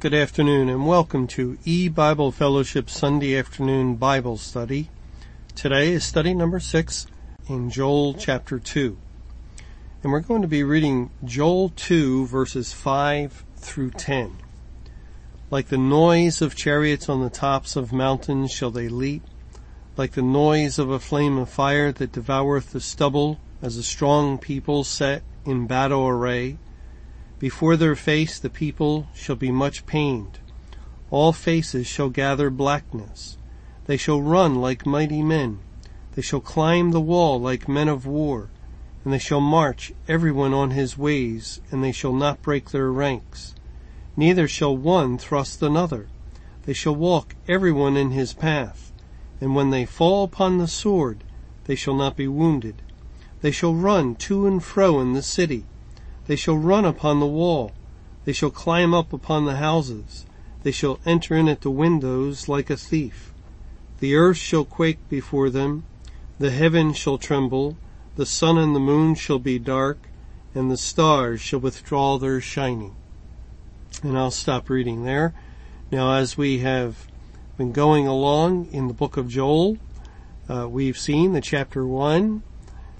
[0.00, 4.88] Good afternoon and welcome to E-Bible Fellowship Sunday afternoon Bible study.
[5.54, 7.06] Today is study number six
[7.50, 8.96] in Joel chapter two.
[10.02, 14.38] And we're going to be reading Joel 2 verses 5 through 10.
[15.50, 19.22] Like the noise of chariots on the tops of mountains shall they leap,
[19.96, 24.38] like the noise of a flame of fire that devoureth the stubble, as a strong
[24.38, 26.58] people set in battle array.
[27.38, 30.38] Before their face the people shall be much pained.
[31.10, 33.36] All faces shall gather blackness.
[33.86, 35.60] They shall run like mighty men.
[36.14, 38.48] They shall climb the wall like men of war.
[39.04, 43.54] And they shall march everyone on his ways, and they shall not break their ranks
[44.16, 46.08] neither shall one thrust another.
[46.64, 48.92] They shall walk every one in his path,
[49.40, 51.22] and when they fall upon the sword,
[51.64, 52.82] they shall not be wounded.
[53.42, 55.64] They shall run to and fro in the city.
[56.26, 57.72] They shall run upon the wall.
[58.24, 60.26] They shall climb up upon the houses.
[60.62, 63.32] They shall enter in at the windows like a thief.
[64.00, 65.84] The earth shall quake before them.
[66.38, 67.76] The heavens shall tremble.
[68.16, 70.08] The sun and the moon shall be dark,
[70.54, 72.94] and the stars shall withdraw their shining.
[74.02, 75.34] And I'll stop reading there.
[75.90, 77.06] Now, as we have
[77.56, 79.78] been going along in the book of Joel,
[80.48, 82.42] uh, we've seen that chapter one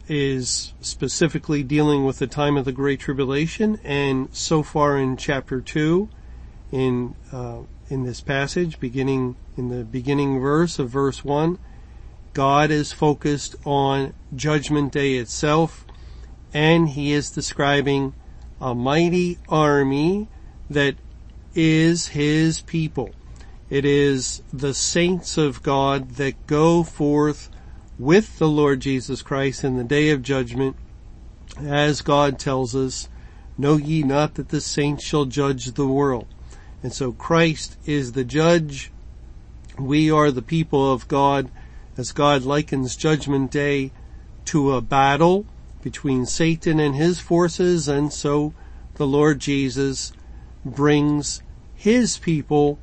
[0.08, 5.60] is specifically dealing with the time of the Great Tribulation, and so far in chapter
[5.60, 6.08] two,
[6.72, 7.58] in uh,
[7.88, 11.58] in this passage, beginning in the beginning verse of verse one,
[12.32, 15.84] God is focused on Judgment Day itself,
[16.54, 18.14] and He is describing
[18.60, 20.28] a mighty army
[20.70, 20.96] that
[21.54, 23.14] is his people.
[23.68, 27.50] It is the saints of God that go forth
[27.98, 30.76] with the Lord Jesus Christ in the day of judgment,
[31.58, 33.08] as God tells us,
[33.58, 36.26] know ye not that the saints shall judge the world.
[36.82, 38.92] And so Christ is the judge.
[39.78, 41.50] We are the people of God
[41.96, 43.92] as God likens judgment day
[44.46, 45.46] to a battle
[45.82, 48.52] between Satan and his forces and so
[48.94, 50.12] the Lord Jesus
[50.74, 51.42] brings
[51.74, 52.78] his people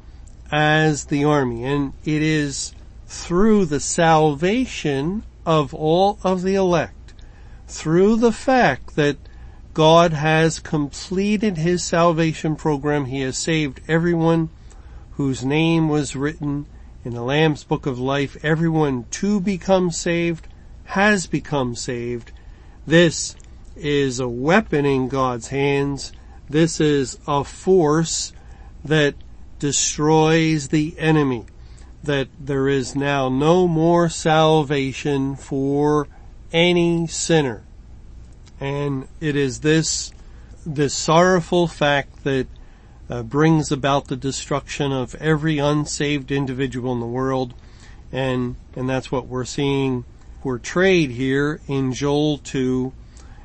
[0.51, 1.63] as the army.
[1.63, 2.73] And it is
[3.07, 7.13] through the salvation of all of the elect,
[7.67, 9.17] through the fact that
[9.73, 13.05] God has completed his salvation program.
[13.05, 14.49] He has saved everyone
[15.13, 16.65] whose name was written
[17.03, 18.37] in the Lamb's book of life.
[18.43, 20.47] Everyone to become saved
[20.85, 22.31] has become saved.
[22.85, 23.35] This
[23.75, 26.11] is a weapon in God's hands
[26.49, 28.33] this is a force
[28.83, 29.15] that
[29.59, 31.45] destroys the enemy.
[32.03, 36.07] That there is now no more salvation for
[36.51, 37.63] any sinner.
[38.59, 40.11] And it is this,
[40.65, 42.47] this sorrowful fact that
[43.09, 47.53] uh, brings about the destruction of every unsaved individual in the world.
[48.11, 50.05] And, and that's what we're seeing
[50.41, 52.91] portrayed here in Joel 2.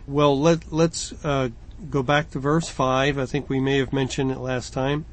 [0.06, 1.50] Well, let, let's, uh,
[1.90, 3.18] go back to verse 5.
[3.18, 5.04] I think we may have mentioned it last time.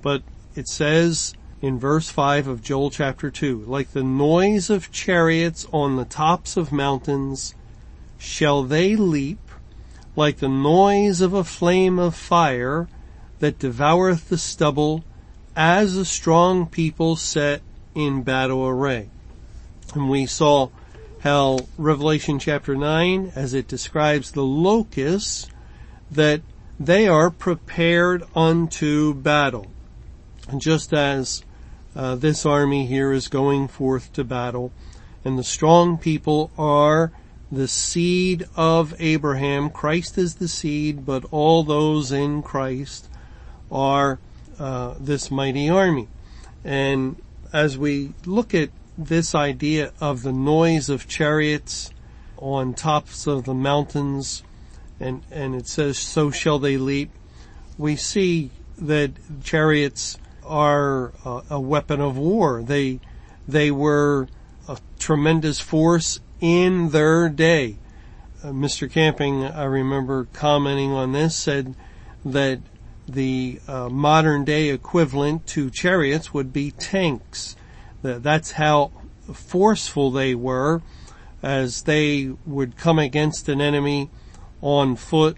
[0.00, 0.22] But
[0.54, 5.96] it says in verse 5 of Joel chapter 2, like the noise of chariots on
[5.96, 7.54] the tops of mountains
[8.18, 9.38] shall they leap,
[10.16, 12.88] like the noise of a flame of fire
[13.38, 15.04] that devoureth the stubble,
[15.56, 17.60] as a strong people set
[17.94, 19.10] in battle array.
[19.94, 20.68] And we saw
[21.20, 25.46] how Revelation chapter 9, as it describes the locusts,
[26.12, 26.42] that
[26.78, 29.66] they are prepared unto battle.
[30.58, 31.44] Just as
[31.94, 34.72] uh, this army here is going forth to battle,
[35.24, 37.12] and the strong people are
[37.50, 39.70] the seed of Abraham.
[39.70, 43.08] Christ is the seed, but all those in Christ
[43.70, 44.18] are
[44.58, 46.08] uh, this mighty army.
[46.64, 47.16] And
[47.52, 51.90] as we look at this idea of the noise of chariots
[52.38, 54.42] on tops of the mountains,
[55.02, 57.10] and, and it says, so shall they leap.
[57.76, 59.10] We see that
[59.42, 62.62] chariots are a, a weapon of war.
[62.62, 63.00] They,
[63.46, 64.28] they were
[64.68, 67.76] a tremendous force in their day.
[68.42, 68.90] Uh, Mr.
[68.90, 71.74] Camping, I remember commenting on this, said
[72.24, 72.60] that
[73.08, 77.56] the uh, modern day equivalent to chariots would be tanks.
[78.02, 78.92] That that's how
[79.32, 80.82] forceful they were
[81.42, 84.10] as they would come against an enemy
[84.62, 85.36] on foot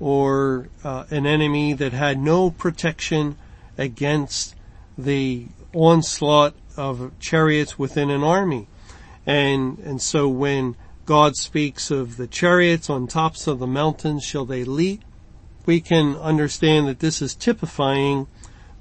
[0.00, 3.36] or uh, an enemy that had no protection
[3.78, 4.56] against
[4.98, 8.66] the onslaught of chariots within an army.
[9.24, 10.74] And, and so when
[11.04, 15.02] God speaks of the chariots on tops of the mountains shall they leap,
[15.66, 18.26] we can understand that this is typifying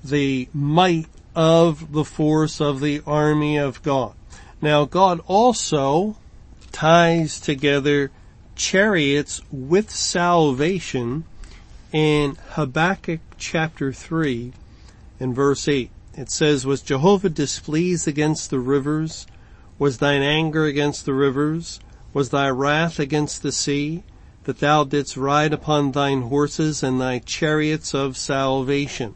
[0.04, 4.14] the might of the force of the army of God.
[4.62, 6.18] Now God also
[6.72, 8.12] ties together
[8.62, 11.24] chariots with salvation
[11.92, 14.54] in Habakkuk chapter 3
[15.20, 15.90] and verse 8.
[16.14, 19.26] It says, Was Jehovah displeased against the rivers?
[19.80, 21.80] Was thine anger against the rivers?
[22.14, 24.04] Was thy wrath against the sea?
[24.44, 29.16] That thou didst ride upon thine horses and thy chariots of salvation.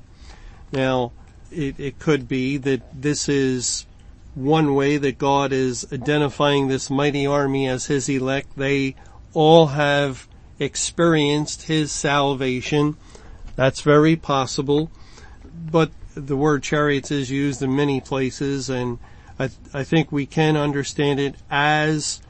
[0.71, 1.11] Now,
[1.51, 3.85] it, it could be that this is
[4.33, 8.49] one way that God is identifying this mighty army as his elect.
[8.57, 8.95] They
[9.35, 10.27] all have
[10.59, 12.97] experienced his salvation.
[13.55, 14.89] That's very possible.
[15.53, 18.99] But the word chariots is used in many places and
[19.37, 22.21] I, I think we can understand it as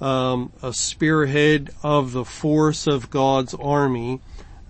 [0.00, 4.20] um, a spearhead of the force of God's army.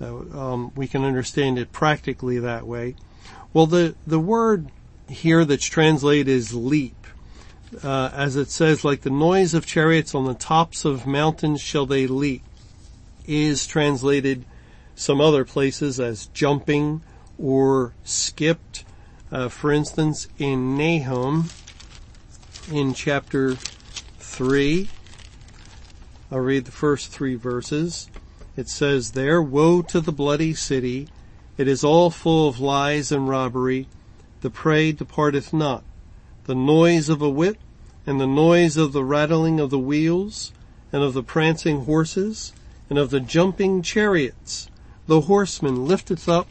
[0.00, 2.94] Uh, um, we can understand it practically that way.
[3.52, 4.70] Well, the, the word
[5.08, 6.99] here that's translated is leap.
[7.84, 11.86] Uh, as it says, like the noise of chariots on the tops of mountains shall
[11.86, 12.42] they leap,
[13.26, 14.44] is translated
[14.96, 17.00] some other places as jumping
[17.38, 18.84] or skipped.
[19.30, 21.48] Uh, for instance, in Nahum,
[22.72, 23.54] in chapter
[24.18, 24.88] 3,
[26.30, 28.10] I'll read the first three verses.
[28.56, 31.08] It says there, Woe to the bloody city,
[31.56, 33.86] it is all full of lies and robbery.
[34.40, 35.84] The prey departeth not.
[36.50, 37.58] The noise of a whip
[38.04, 40.50] and the noise of the rattling of the wheels
[40.92, 42.52] and of the prancing horses
[42.88, 44.68] and of the jumping chariots.
[45.06, 46.48] The horseman lifteth up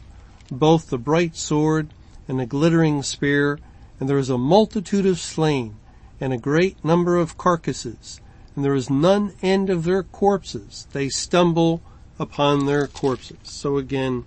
[0.50, 1.92] both the bright sword
[2.26, 3.58] and the glittering spear
[4.00, 5.76] and there is a multitude of slain
[6.18, 8.22] and a great number of carcasses
[8.56, 10.86] and there is none end of their corpses.
[10.92, 11.82] They stumble
[12.18, 13.36] upon their corpses.
[13.42, 14.24] So again,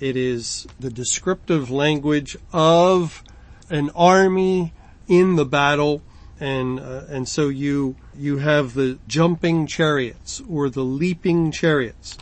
[0.00, 3.22] it is the descriptive language of
[3.70, 4.72] an army
[5.12, 6.02] in the battle
[6.40, 12.16] and uh, and so you you have the jumping chariots or the leaping chariots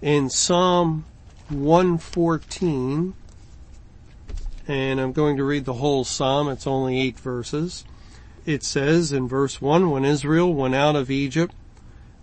[0.00, 1.04] in Psalm
[1.50, 3.14] 114
[4.66, 7.84] and I'm going to read the whole psalm it's only 8 verses
[8.46, 11.54] it says in verse 1 when Israel went out of Egypt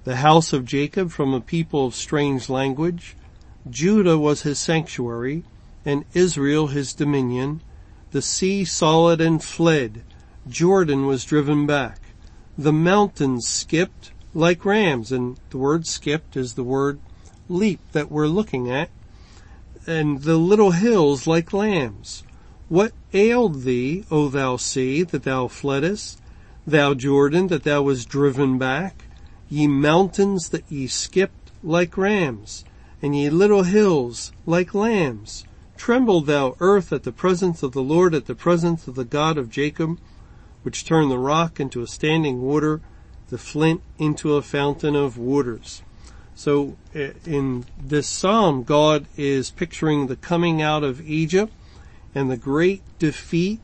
[0.03, 3.15] the house of Jacob from a people of strange language
[3.69, 5.43] Judah was his sanctuary,
[5.85, 7.61] and Israel his dominion.
[8.17, 10.01] The sea solid and fled.
[10.49, 11.99] Jordan was driven back.
[12.57, 16.99] The mountains skipped like rams, and the word skipped is the word
[17.47, 18.89] leap that we're looking at.
[19.85, 22.23] And the little hills like lambs.
[22.69, 26.19] What ailed thee, O thou sea, that thou fleddest?
[26.65, 29.03] Thou Jordan, that thou was driven back?
[29.47, 32.65] Ye mountains that ye skipped like rams
[32.99, 35.45] and ye little hills, like lambs.
[35.77, 39.37] Tremble thou earth at the presence of the Lord, at the presence of the God
[39.37, 39.99] of Jacob,
[40.63, 42.81] which turned the rock into a standing water,
[43.29, 45.83] the flint into a fountain of waters.
[46.35, 51.53] So eh, in this psalm, God is picturing the coming out of Egypt
[52.13, 53.59] and the great defeat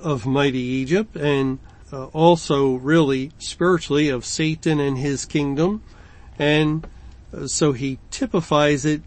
[0.00, 1.58] of mighty Egypt and
[1.92, 5.82] uh, also really spiritually of Satan and his kingdom
[6.38, 6.86] and
[7.46, 9.02] so he typifies it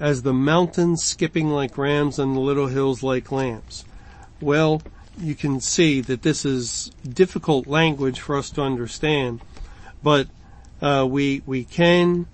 [0.00, 3.84] as the mountains skipping like rams and the little hills like lambs.
[4.40, 4.82] Well,
[5.18, 9.40] you can see that this is difficult language for us to understand,
[10.02, 10.28] but
[10.80, 12.26] uh, we we can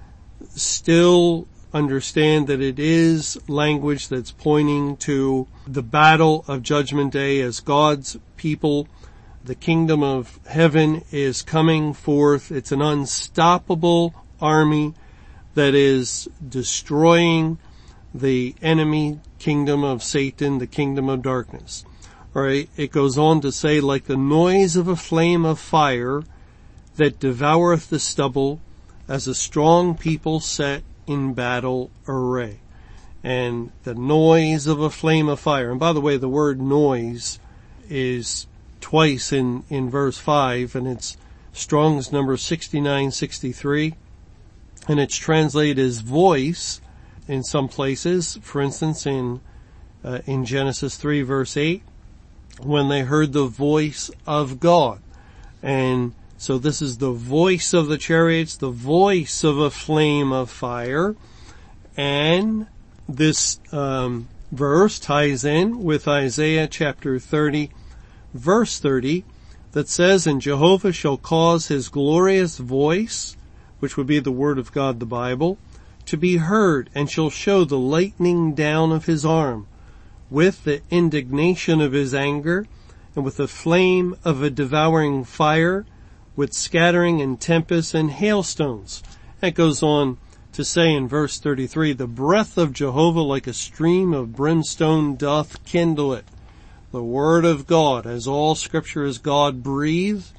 [0.54, 7.60] still understand that it is language that's pointing to the battle of Judgment Day as
[7.60, 8.86] God's people.
[9.44, 12.52] The kingdom of heaven is coming forth.
[12.52, 14.94] It's an unstoppable army
[15.54, 17.58] that is destroying
[18.12, 21.84] the enemy kingdom of Satan, the kingdom of darkness.
[22.34, 26.22] Alright, it goes on to say, like the noise of a flame of fire
[26.96, 28.60] that devoureth the stubble
[29.08, 32.60] as a strong people set in battle array.
[33.22, 35.70] And the noise of a flame of fire.
[35.70, 37.38] And by the way, the word noise
[37.88, 38.46] is
[38.80, 41.16] twice in, in verse 5 and it's
[41.52, 43.94] Strong's number 6963
[44.88, 46.80] and it's translated as voice
[47.26, 48.38] in some places.
[48.42, 49.40] For instance, in
[50.04, 51.82] uh, in Genesis three verse eight,
[52.62, 55.00] when they heard the voice of God,
[55.62, 60.50] and so this is the voice of the chariots, the voice of a flame of
[60.50, 61.16] fire,
[61.96, 62.66] And
[63.08, 67.70] this um, verse ties in with Isaiah chapter 30,
[68.34, 69.24] verse 30,
[69.72, 73.36] that says, And Jehovah shall cause his glorious voice,
[73.80, 75.58] which would be the word of God, the Bible,
[76.06, 79.66] to be heard, and shall show the lightning down of his arm,
[80.30, 82.66] with the indignation of his anger,
[83.16, 85.86] and with the flame of a devouring fire,
[86.36, 89.02] with scattering and tempest and hailstones.
[89.40, 90.18] That goes on
[90.52, 95.64] to say in verse 33, the breath of Jehovah like a stream of brimstone doth
[95.64, 96.24] kindle it.
[96.92, 100.32] The word of God, as all scripture is God breathed,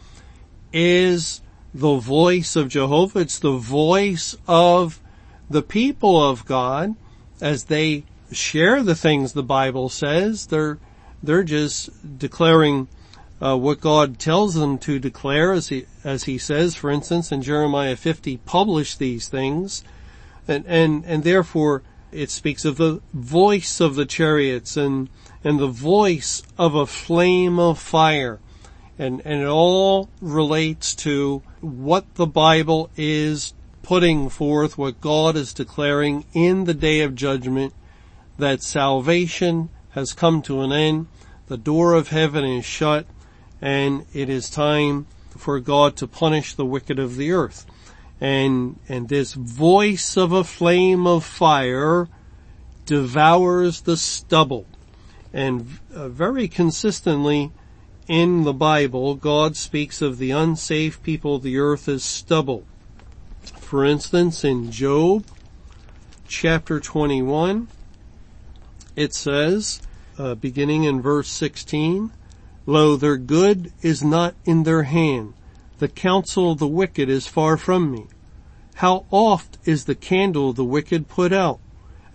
[0.72, 1.42] is
[1.76, 3.20] the voice of Jehovah.
[3.20, 5.02] It's the voice of
[5.50, 6.96] the people of God
[7.42, 10.48] as they share the things the Bible says.
[10.48, 10.78] They're,
[11.22, 12.88] they're just declaring
[13.42, 17.42] uh, what God tells them to declare as he, as he says, for instance, in
[17.42, 19.84] Jeremiah 50, publish these things.
[20.48, 25.10] And, and, and therefore it speaks of the voice of the chariots and,
[25.44, 28.40] and the voice of a flame of fire.
[28.98, 35.54] And, and it all relates to what the Bible is putting forth, what God is
[35.54, 37.74] declaring in the day of judgment,
[38.38, 41.08] that salvation has come to an end,
[41.48, 43.06] the door of heaven is shut,
[43.62, 47.66] and it is time for God to punish the wicked of the earth.
[48.22, 52.08] And, and this voice of a flame of fire
[52.86, 54.66] devours the stubble.
[55.34, 57.52] And uh, very consistently
[58.08, 62.64] in the Bible, God speaks of the unsafe people of the earth as stubble.
[63.60, 65.26] For instance, in Job
[66.28, 67.68] chapter 21,
[68.96, 69.82] it says,
[70.18, 72.12] uh, beginning in verse 16,
[72.66, 75.34] Lo, their good is not in their hand.
[75.80, 78.08] The counsel of the wicked is far from me.
[78.76, 81.60] How oft is the candle of the wicked put out?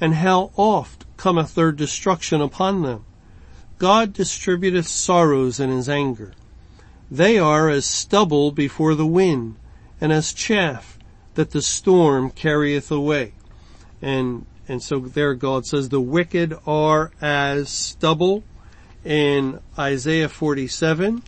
[0.00, 3.04] And how oft cometh their destruction upon them?
[3.80, 6.32] God distributeth sorrows in his anger.
[7.10, 9.56] They are as stubble before the wind,
[9.98, 10.98] and as chaff
[11.34, 13.32] that the storm carrieth away.
[14.02, 18.44] And, and so there God says the wicked are as stubble
[19.02, 21.22] in Isaiah 47,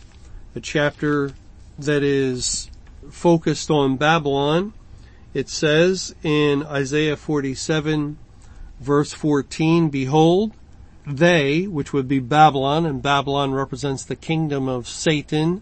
[0.55, 1.31] a chapter
[1.79, 2.69] that is
[3.09, 4.73] focused on Babylon.
[5.33, 8.19] It says in Isaiah 47
[8.79, 10.53] verse 14, behold,
[11.05, 15.61] they, which would be Babylon, and Babylon represents the kingdom of Satan,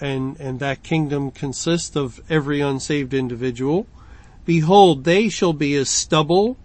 [0.00, 3.86] and, and that kingdom consists of every unsaved individual.
[4.44, 6.56] Behold, they shall be as stubble,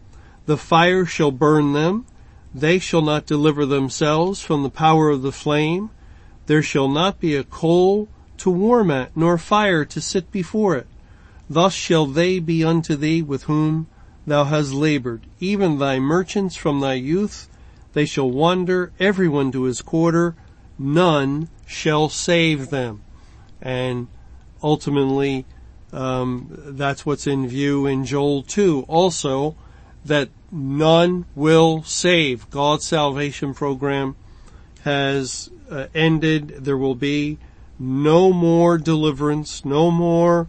[0.46, 2.06] the fire shall burn them,
[2.54, 5.90] they shall not deliver themselves from the power of the flame.
[6.48, 10.88] There shall not be a coal to warm at, nor fire to sit before it.
[11.50, 13.88] Thus shall they be unto thee with whom
[14.26, 17.48] thou hast labored, even thy merchants from thy youth.
[17.98, 20.36] They shall wander, everyone to his quarter.
[20.78, 23.02] None shall save them.
[23.60, 24.08] And
[24.62, 25.48] ultimately,
[25.92, 28.86] um, that's what's in view in Joel 2.
[28.88, 29.56] Also,
[30.06, 32.48] that none will save.
[32.52, 34.16] God's salvation program
[34.84, 36.50] has uh, ended.
[36.50, 37.40] There will be
[37.80, 40.48] no more deliverance, no more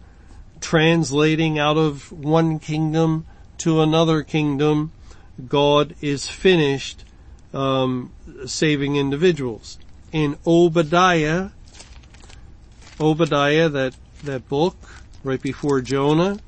[0.61, 3.25] translating out of one kingdom
[3.57, 4.91] to another kingdom.
[5.47, 7.05] God is finished
[7.53, 8.11] um,
[8.45, 9.77] saving individuals.
[10.11, 11.49] In Obadiah,
[12.99, 14.75] Obadiah, that that book
[15.23, 16.39] right before Jonah,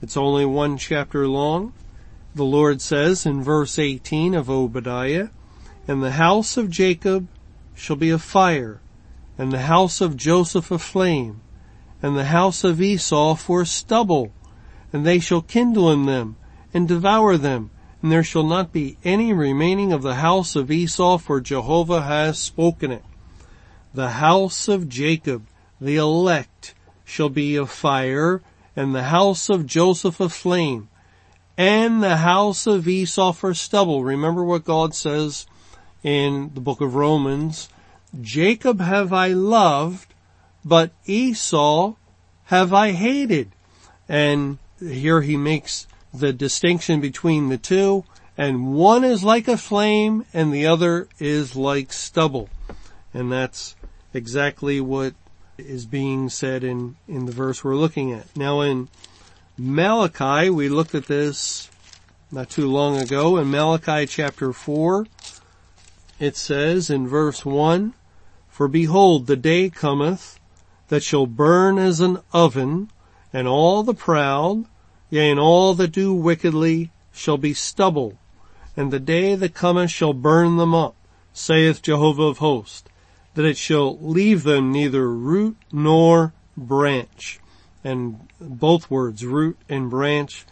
[0.00, 1.72] it's only one chapter long.
[2.34, 5.28] The Lord says in verse 18 of Obadiah,
[5.88, 7.26] And the house of Jacob
[7.74, 8.80] shall be a fire,
[9.36, 11.40] and the house of Joseph a flame,
[12.02, 14.32] and the house of Esau for stubble,
[14.92, 16.36] and they shall kindle in them,
[16.72, 17.70] and devour them,
[18.02, 22.38] and there shall not be any remaining of the house of Esau, for Jehovah has
[22.38, 23.04] spoken it.
[23.92, 25.46] The house of Jacob,
[25.80, 26.74] the elect,
[27.04, 28.42] shall be a fire,
[28.76, 30.88] and the house of Joseph a flame,
[31.56, 34.04] and the house of Esau for stubble.
[34.04, 35.46] Remember what God says
[36.04, 37.68] in the book of Romans.
[38.20, 40.14] Jacob have I loved,
[40.64, 41.94] but Esau
[42.44, 43.50] have I hated.
[44.08, 48.04] And here he makes the distinction between the two,
[48.36, 52.48] and one is like a flame and the other is like stubble.
[53.12, 53.74] And that's
[54.14, 55.14] exactly what
[55.58, 58.36] is being said in, in the verse we're looking at.
[58.36, 58.88] Now in
[59.56, 61.68] Malachi, we looked at this
[62.30, 63.38] not too long ago.
[63.38, 65.06] In Malachi chapter 4,
[66.20, 67.94] it says in verse 1,
[68.48, 70.38] For behold, the day cometh
[70.88, 72.90] that shall burn as an oven,
[73.32, 74.64] and all the proud,
[75.10, 78.18] yea, and all that do wickedly shall be stubble,
[78.76, 80.94] and the day that cometh shall burn them up,
[81.32, 82.84] saith Jehovah of hosts,
[83.34, 87.40] that it shall leave them neither root nor branch.
[87.84, 90.44] And both words, root and branch,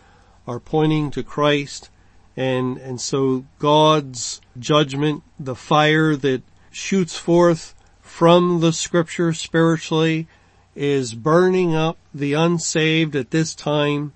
[0.47, 1.91] are pointing to Christ.
[2.37, 10.29] And, and so God's judgment, the fire that shoots forth from the scripture spiritually
[10.75, 14.13] is burning up the unsaved at this time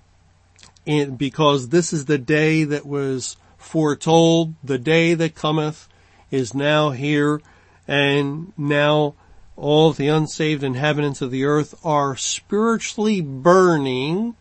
[0.85, 5.87] because this is the day that was foretold, the day that cometh
[6.31, 7.41] is now here
[7.87, 9.13] and now
[9.55, 14.35] all the unsaved inhabitants of the earth are spiritually burning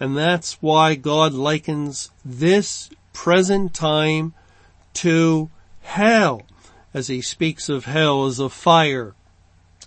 [0.00, 4.32] and that's why God likens this present time
[4.94, 5.50] to
[5.82, 6.42] hell
[6.94, 9.14] as he speaks of hell as a fire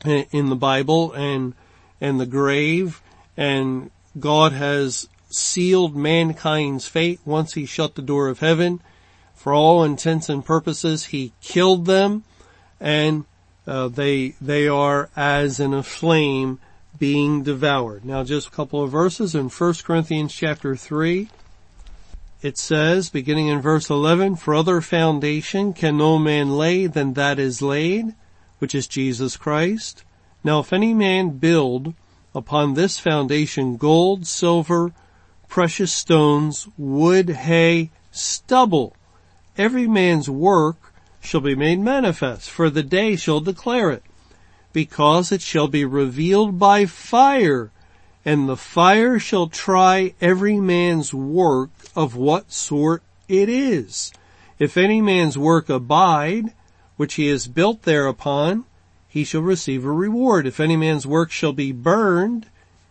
[0.06, 1.54] in the Bible and,
[2.00, 3.02] and the grave
[3.38, 8.82] and God has sealed mankind's fate once he shut the door of heaven.
[9.36, 12.24] For all intents and purposes, he killed them
[12.80, 13.26] and
[13.68, 16.60] uh, they, they are as in a flame
[16.98, 18.04] being devoured.
[18.06, 21.30] Now just a couple of verses in 1 Corinthians chapter 3.
[22.42, 27.38] It says, beginning in verse 11, for other foundation can no man lay than that
[27.38, 28.16] is laid,
[28.58, 30.04] which is Jesus Christ.
[30.44, 31.94] Now if any man build
[32.34, 34.92] upon this foundation gold, silver,
[35.52, 38.96] precious stones, wood, hay, stubble,
[39.58, 44.02] every man's work shall be made manifest, for the day shall declare it,
[44.72, 47.70] because it shall be revealed by fire,
[48.24, 54.14] and the fire shall try every man's work of what sort it is.
[54.58, 56.54] If any man's work abide,
[56.96, 58.64] which he has built thereupon,
[59.06, 60.48] he shall receive a reward.
[60.48, 62.48] If any man's work shall be burned,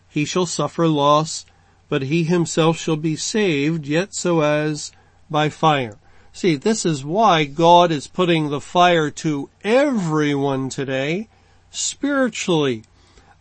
[0.07, 1.47] he shall suffer loss,
[1.91, 4.93] but he himself shall be saved, yet so as
[5.29, 5.97] by fire.
[6.31, 11.27] See, this is why God is putting the fire to everyone today,
[11.69, 12.83] spiritually.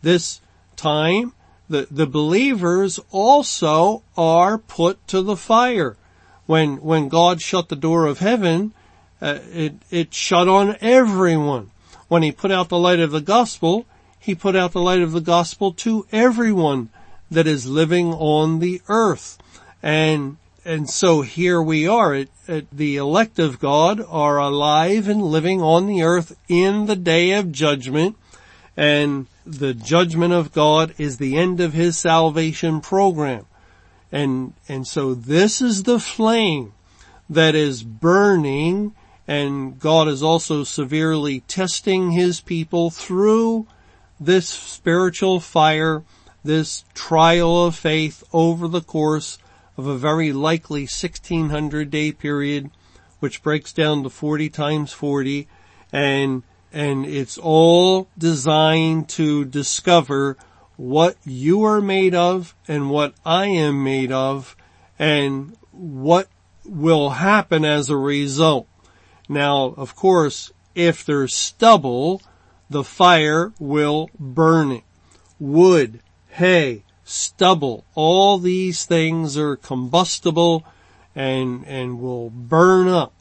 [0.02, 0.40] This
[0.74, 1.32] time
[1.68, 5.96] the, the believers also are put to the fire.
[6.46, 8.74] When, when God shut the door of heaven,
[9.22, 11.70] uh, it, it shut on everyone.
[12.08, 13.86] When he put out the light of the gospel,
[14.18, 16.88] he put out the light of the gospel to everyone
[17.30, 19.38] that is living on the earth.
[19.82, 22.24] And, and so here we are.
[22.46, 27.52] The elect of God are alive and living on the earth in the day of
[27.52, 28.16] judgment.
[28.76, 33.46] And the judgment of God is the end of his salvation program.
[34.12, 36.72] And, and so this is the flame
[37.28, 38.94] that is burning
[39.30, 43.68] and God is also severely testing his people through
[44.18, 46.02] this spiritual fire,
[46.42, 49.38] this trial of faith over the course
[49.76, 52.70] of a very likely 1600 day period,
[53.18, 55.48] which breaks down to 40 times 40
[55.92, 60.36] and and it's all designed to discover
[60.76, 64.56] what you are made of and what I am made of
[64.98, 66.28] and what
[66.64, 68.68] will happen as a result.
[69.28, 72.22] Now, of course, if there's stubble,
[72.68, 74.84] the fire will burn it.
[75.38, 80.64] Wood, hay, stubble, all these things are combustible
[81.14, 83.12] and, and will burn up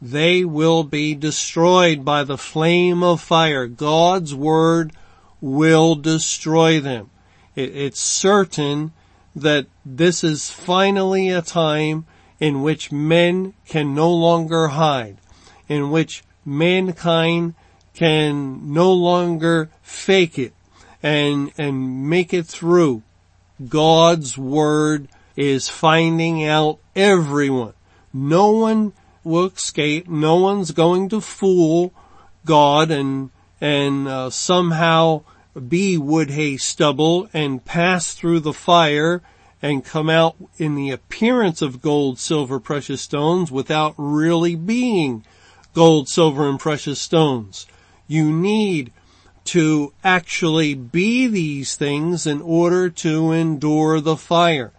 [0.00, 3.66] they will be destroyed by the flame of fire.
[3.66, 4.92] God's word
[5.40, 7.10] will destroy them.
[7.56, 8.92] it's certain
[9.34, 12.06] that this is finally a time
[12.38, 15.18] in which men can no longer hide,
[15.68, 17.54] in which mankind
[17.94, 20.52] can no longer fake it
[21.02, 23.02] and, and make it through.
[23.68, 27.74] God's word is finding out everyone.
[28.12, 28.92] No one
[29.24, 30.08] will escape.
[30.08, 31.92] No one's going to fool
[32.44, 33.30] God and,
[33.60, 35.22] and uh, somehow
[35.68, 39.22] be wood hay stubble and pass through the fire
[39.60, 45.24] and come out in the appearance of gold, silver, precious stones without really being
[45.74, 47.66] gold, silver, and precious stones.
[48.06, 48.92] You need
[49.44, 54.72] to actually be these things in order to endure the fire.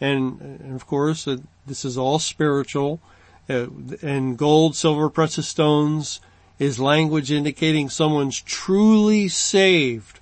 [0.00, 3.00] And, and of course, uh, this is all spiritual
[3.48, 3.66] uh,
[4.02, 6.20] and gold, silver, precious stones
[6.58, 10.20] is language indicating someone's truly saved.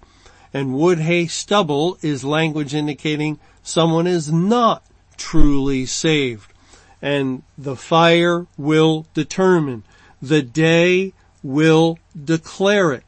[0.52, 4.82] And wood, hay, stubble is language indicating someone is not
[5.16, 6.52] truly saved.
[7.00, 9.84] And the fire will determine.
[10.20, 13.04] The day will declare it.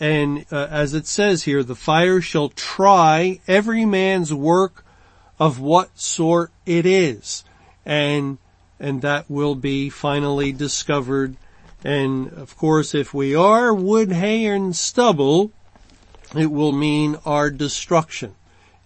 [0.00, 4.82] And uh, as it says here, the fire shall try every man's work
[5.38, 7.44] of what sort it is.
[7.84, 8.38] And
[8.80, 11.36] and that will be finally discovered.
[11.84, 15.52] And of course, if we are wood, hay, and stubble,
[16.34, 18.34] it will mean our destruction.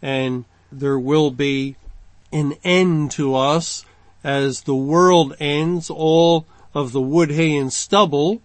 [0.02, 1.76] And there will be
[2.32, 3.84] an end to us
[4.24, 8.42] as the world ends, all of the wood, hay, and stubble.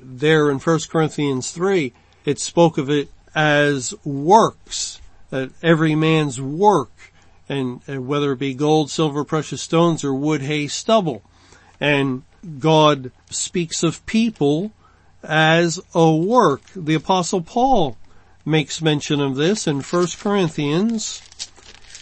[0.00, 1.92] There in 1 Corinthians 3,
[2.26, 7.12] it spoke of it as works, that every man's work,
[7.48, 11.22] and, and whether it be gold, silver, precious stones, or wood, hay, stubble.
[11.80, 12.24] And
[12.58, 14.72] God speaks of people
[15.22, 16.62] as a work.
[16.74, 17.96] The apostle Paul
[18.44, 21.22] makes mention of this in 1 Corinthians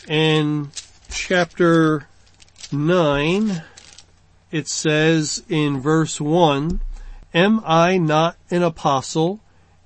[0.08, 0.70] in
[1.10, 2.08] chapter
[2.72, 3.62] 9.
[4.50, 6.80] It says in verse 1,
[7.34, 9.40] Am I not an apostle?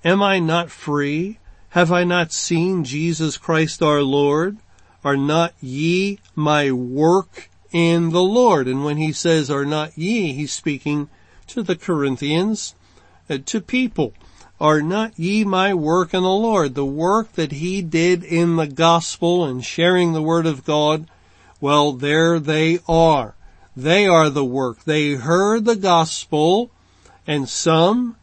[0.05, 1.39] Am I not free?
[1.71, 4.59] Have I not seen Jesus Christ our Lord?
[5.05, 8.69] Are not ye my work in the Lord?
[8.69, 11.09] And when he says are not ye, he's speaking
[11.49, 12.75] to the Corinthians,
[13.29, 14.13] uh, to people.
[14.61, 16.75] Are not ye my work in the Lord?
[16.75, 21.09] The work that he did in the gospel and sharing the word of God,
[21.61, 23.35] well, there they are.
[23.77, 24.85] They are the work.
[24.85, 26.71] They heard the gospel
[27.27, 28.17] and some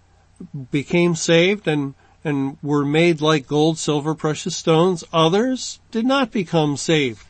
[0.72, 1.94] became saved and,
[2.24, 5.04] and were made like gold, silver, precious stones.
[5.14, 7.26] Others did not become saved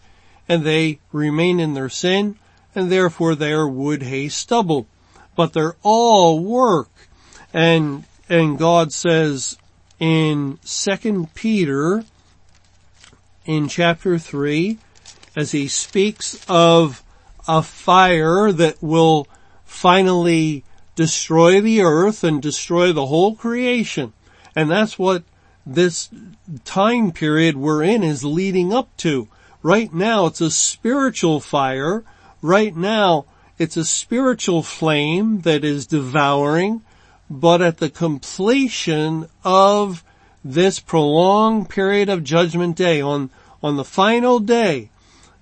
[0.48, 2.38] and they remain in their sin
[2.74, 4.88] and therefore they are wood, hay, stubble.
[5.36, 6.90] But they're all work.
[7.54, 9.58] And and God says
[10.00, 12.04] in second Peter
[13.46, 14.78] in chapter 3
[15.36, 17.04] as he speaks of
[17.48, 19.28] a fire that will
[19.64, 20.64] finally
[20.96, 24.14] destroy the earth and destroy the whole creation.
[24.56, 25.24] And that's what
[25.66, 26.10] this
[26.64, 29.28] time period we're in is leading up to.
[29.62, 32.04] Right now it's a spiritual fire.
[32.42, 33.26] Right now
[33.58, 36.82] it's a spiritual flame that is devouring
[37.30, 40.04] but at the completion of
[40.44, 43.30] this prolonged period of judgment day on,
[43.64, 44.90] on the final day,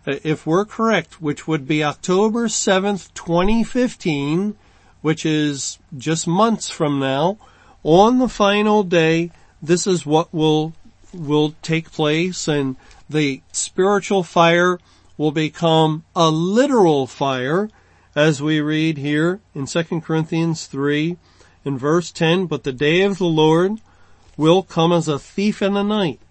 [0.08, 4.56] uh, if we're correct, which would be October 7th, 2015,
[5.04, 7.38] which is just months from now,
[7.84, 9.30] on the final day,
[9.62, 10.74] this is what will,
[11.13, 12.78] will take place and
[13.10, 14.80] the spiritual fire
[15.18, 17.70] will become a literal fire
[18.16, 21.18] as we read here in 2 Corinthians 3
[21.66, 23.74] in verse 10, but the day of the Lord
[24.38, 26.22] will come as a thief in the night,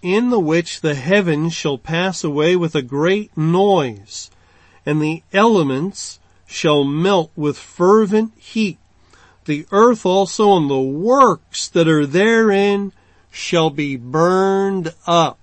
[0.00, 4.30] in the which the heavens shall pass away with a great noise,
[4.86, 6.20] and the elements
[6.52, 8.78] shall melt with fervent heat.
[9.44, 12.92] The earth also and the works that are therein
[13.30, 15.38] shall be burned up.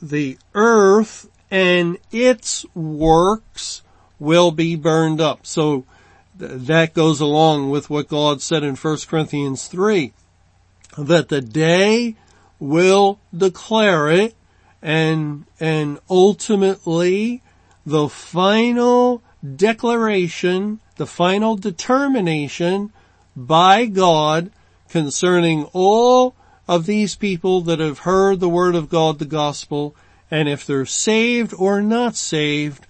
[0.00, 3.82] The earth and its works
[4.18, 5.46] will be burned up.
[5.46, 5.84] So
[6.36, 10.12] that goes along with what God said in 1 Corinthians 3,
[10.98, 12.16] that the day
[12.58, 14.34] will declare it
[14.82, 17.42] and, and ultimately
[17.86, 22.92] the final declaration, the final determination
[23.36, 24.50] by God
[24.88, 26.34] concerning all
[26.66, 29.94] of these people that have heard the word of God, the gospel,
[30.30, 32.86] and if they're saved or not saved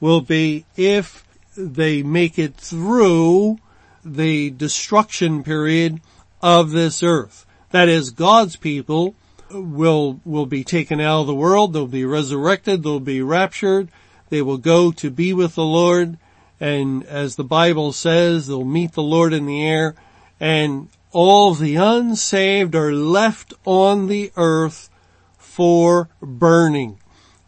[0.00, 3.58] will be if they make it through
[4.04, 6.00] the destruction period
[6.40, 7.44] of this earth.
[7.70, 9.14] That is, God's people
[9.50, 13.88] will, will be taken out of the world, they'll be resurrected, they'll be raptured,
[14.30, 16.16] they will go to be with the Lord,
[16.58, 19.94] and as the Bible says, they'll meet the Lord in the air,
[20.38, 24.88] and all the unsaved are left on the earth
[25.38, 26.98] for burning.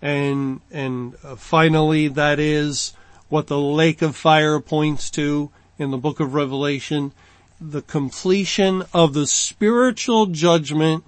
[0.02, 2.92] And, and uh, finally that is
[3.28, 7.12] what the lake of fire points to in the book of Revelation.
[7.60, 11.04] The completion of the spiritual judgment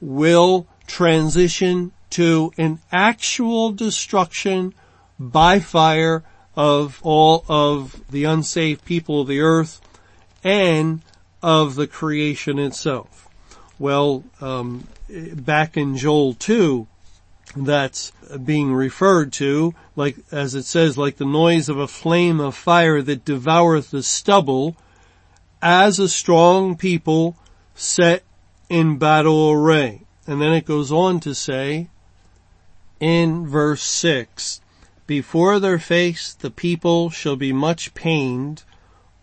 [0.00, 4.74] will transition to an actual destruction
[5.18, 6.22] by fire
[6.54, 9.80] of all of the unsaved people of the earth
[10.42, 11.02] and
[11.42, 13.28] of the creation itself.
[13.78, 16.86] Well, um, back in Joel 2,
[17.56, 18.12] that's
[18.44, 23.02] being referred to, like, as it says, like the noise of a flame of fire
[23.02, 24.76] that devoureth the stubble,
[25.62, 27.36] as a strong people
[27.74, 28.22] set
[28.68, 30.02] in battle array.
[30.26, 31.88] And then it goes on to say,
[33.00, 34.60] in verse 6,
[35.06, 38.64] before their face the people shall be much pained,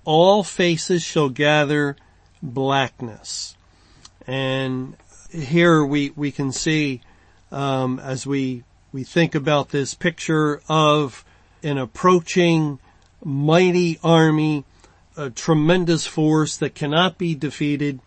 [0.06, 1.96] all faces shall gather
[2.42, 3.56] blackness.
[4.28, 4.96] And
[5.32, 7.02] here we, we can see
[7.52, 11.26] um, as we we think about this picture of
[11.64, 12.78] an approaching
[13.24, 14.66] mighty army,
[15.18, 18.00] a tremendous force that cannot be defeated.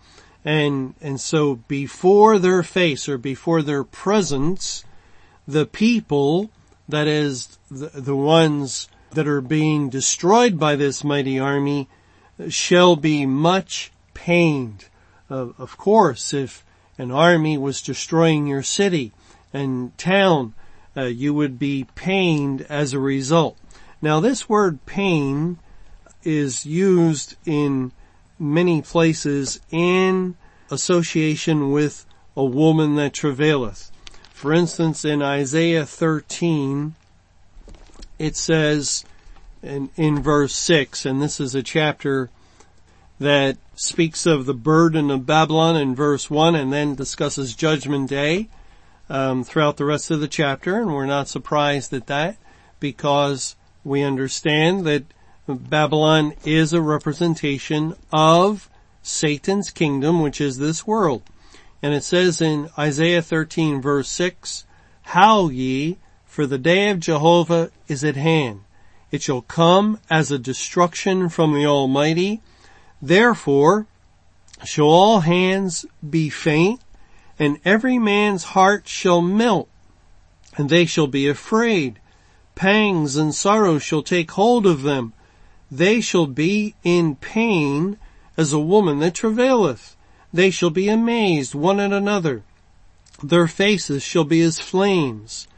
[0.44, 4.84] And, and so before their face or before their presence,
[5.48, 6.50] the people,
[6.88, 11.88] that is the, the ones that are being destroyed by this mighty army,
[12.48, 14.86] shall be much pained.
[15.30, 16.64] Uh, of course, if
[16.98, 19.12] an army was destroying your city
[19.52, 20.54] and town,
[20.96, 23.56] uh, you would be pained as a result.
[24.00, 25.58] Now this word pain
[26.22, 27.92] is used in
[28.38, 30.36] many places in
[30.70, 32.04] association with
[32.36, 33.90] a woman that travaileth.
[34.36, 36.94] For instance, in Isaiah 13,
[38.18, 39.02] it says
[39.62, 42.28] in, in verse 6, and this is a chapter
[43.18, 48.50] that speaks of the burden of Babylon in verse 1 and then discusses judgment day
[49.08, 52.36] um, throughout the rest of the chapter, and we're not surprised at that
[52.78, 55.04] because we understand that
[55.48, 58.68] Babylon is a representation of
[59.02, 61.22] Satan's kingdom, which is this world.
[61.82, 64.64] And it says in Isaiah 13 verse 6,
[65.02, 68.62] Howl ye, for the day of Jehovah is at hand.
[69.10, 72.42] It shall come as a destruction from the Almighty.
[73.00, 73.86] Therefore
[74.64, 76.80] shall all hands be faint,
[77.38, 79.68] and every man's heart shall melt,
[80.56, 82.00] and they shall be afraid.
[82.54, 85.12] Pangs and sorrow shall take hold of them.
[85.70, 87.98] They shall be in pain
[88.36, 89.95] as a woman that travaileth.
[90.36, 92.42] They shall be amazed one at another.
[93.22, 95.48] Their faces shall be as flames.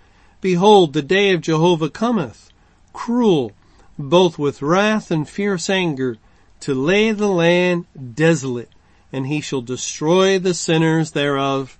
[0.40, 2.52] Behold, the day of Jehovah cometh,
[2.92, 3.50] cruel,
[3.98, 6.16] both with wrath and fierce anger,
[6.60, 8.70] to lay the land desolate,
[9.12, 11.76] and he shall destroy the sinners thereof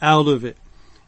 [0.00, 0.56] out of it.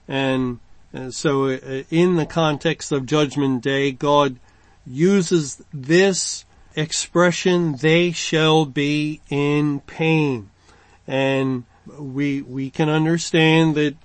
[0.07, 0.59] And
[0.93, 4.39] uh, so uh, in the context of judgment day, God
[4.87, 6.45] uses this
[6.77, 10.50] expression, they shall be in pain.
[11.11, 11.65] And
[11.99, 13.97] we, we can understand that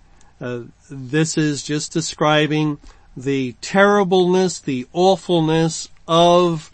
[0.41, 2.80] uh, this is just describing
[3.15, 6.72] the terribleness, the awfulness of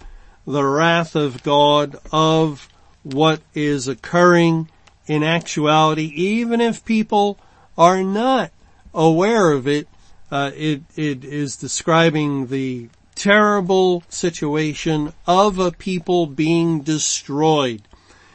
[0.48, 2.70] the wrath of God, of
[3.04, 4.70] what is occurring
[5.06, 7.38] in actuality, even if people
[7.78, 8.52] are not
[8.94, 9.90] aware of it,
[10.32, 17.82] uh, it, it is describing the terrible situation of a people being destroyed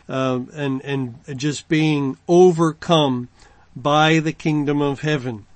[0.09, 3.29] um, and and just being overcome
[3.75, 5.47] by the kingdom of heaven.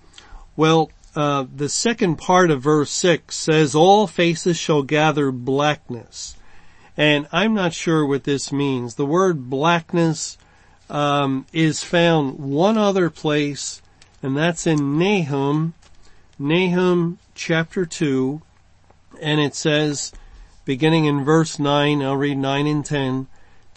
[0.57, 6.37] Well, uh, the second part of verse six says, "All faces shall gather blackness,"
[6.97, 8.95] and I'm not sure what this means.
[8.95, 10.39] The word blackness
[10.89, 13.81] um, is found one other place,
[14.23, 15.75] and that's in Nahum,
[16.39, 18.43] Nahum chapter two,
[19.21, 20.13] and it says,
[20.65, 23.27] beginning in verse 9, I'll read 9 and 10,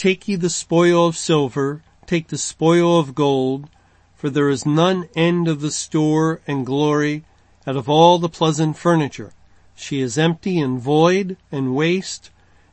[0.04, 3.70] Take ye the spoil of silver, take the spoil of gold,
[4.14, 7.24] for there is none end of the store and glory
[7.66, 9.32] out of all the pleasant furniture.
[9.76, 12.32] She is empty and void and waste,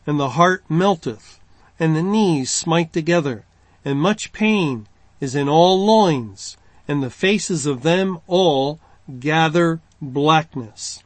[0.09, 1.39] and the heart melteth,
[1.79, 3.45] and the knees smite together,
[3.85, 4.89] and much pain
[5.21, 6.57] is in all loins,
[6.89, 8.81] and the faces of them all
[9.21, 11.05] gather blackness.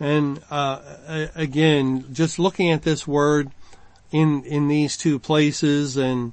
[0.00, 3.50] And uh, again, just looking at this word
[4.10, 6.32] in in these two places, and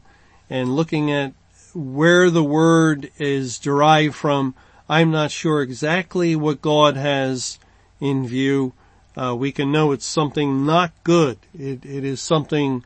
[0.50, 1.34] and looking at
[1.74, 4.56] where the word is derived from,
[4.88, 7.60] I'm not sure exactly what God has
[8.00, 8.74] in view.
[9.18, 11.38] Uh, we can know it's something not good.
[11.58, 12.84] It, it is something,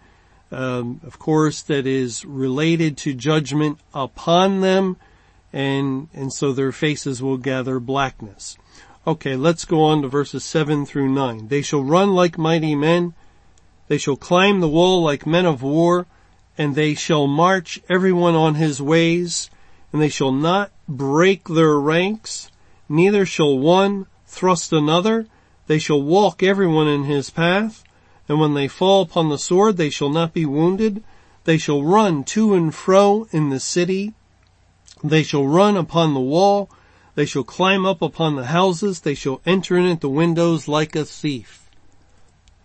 [0.52, 4.98] um, of course, that is related to judgment upon them,
[5.52, 8.58] and and so their faces will gather blackness.
[9.08, 11.48] Okay, let's go on to verses 7 through 9.
[11.48, 13.14] They shall run like mighty men.
[13.90, 16.06] They shall climb the wall like men of war,
[16.60, 19.50] and they shall march everyone on his ways,
[19.92, 22.52] and they shall not break their ranks,
[22.88, 25.26] neither shall one thrust another.
[25.66, 27.84] They shall walk everyone in his path,
[28.28, 31.04] and when they fall upon the sword, they shall not be wounded.
[31.46, 34.14] They shall run to and fro in the city.
[35.04, 36.70] They shall run upon the wall.
[37.16, 39.00] They shall climb up upon the houses.
[39.00, 41.59] They shall enter in at the windows like a thief.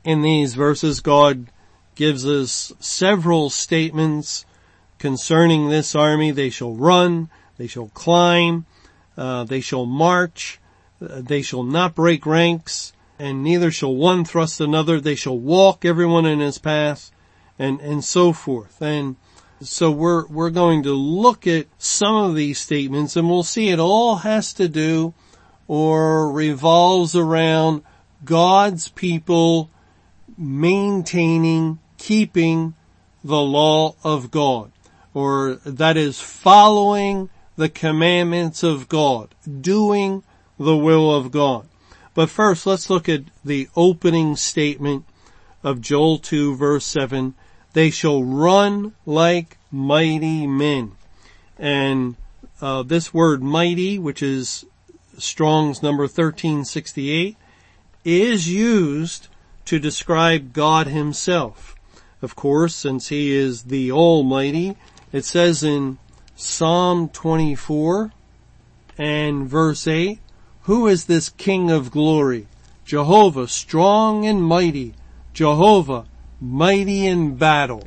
[0.04, 1.46] In these verses, God
[1.94, 4.44] gives us several statements
[4.98, 6.30] concerning this army.
[6.30, 7.30] They shall run.
[7.56, 8.66] They shall climb.
[9.16, 10.60] Uh, they shall march.
[11.00, 15.00] Uh, they shall not break ranks and neither shall one thrust another.
[15.00, 17.10] They shall walk everyone in his path
[17.58, 18.80] and, and so forth.
[18.82, 19.16] And
[19.60, 23.78] so we're, we're going to look at some of these statements and we'll see it
[23.78, 25.14] all has to do
[25.68, 27.82] or revolves around
[28.24, 29.70] God's people
[30.36, 32.74] maintaining, keeping
[33.22, 34.72] the law of God,
[35.12, 40.22] or that is following the commandments of God, doing
[40.58, 41.66] the will of God.
[42.14, 45.04] But first, let's look at the opening statement
[45.62, 47.34] of Joel 2 verse 7.
[47.72, 50.92] They shall run like mighty men.
[51.58, 52.16] And
[52.60, 54.64] uh, this word mighty, which is
[55.18, 57.36] Strong's number 1368,
[58.04, 59.28] is used
[59.66, 61.74] to describe God himself.
[62.22, 64.76] Of course, since he is the Almighty,
[65.12, 65.98] it says in
[66.36, 68.12] Psalm 24
[68.98, 70.18] and verse 8,
[70.62, 72.46] who is this King of glory?
[72.84, 74.94] Jehovah, strong and mighty.
[75.34, 76.06] Jehovah,
[76.40, 77.86] mighty in battle.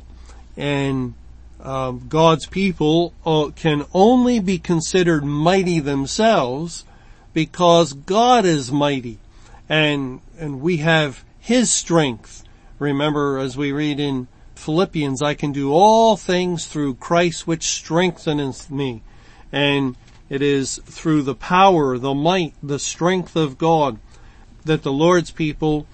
[0.56, 1.14] And
[1.60, 6.84] um, God's people uh, can only be considered mighty themselves
[7.34, 9.18] because God is mighty,
[9.68, 12.44] and and we have His strength.
[12.78, 18.70] Remember, as we read in Philippians, I can do all things through Christ which strengtheneth
[18.70, 19.02] me,
[19.50, 19.96] and
[20.28, 23.98] it is through the power, the might, the strength of God
[24.64, 25.86] that the Lord's people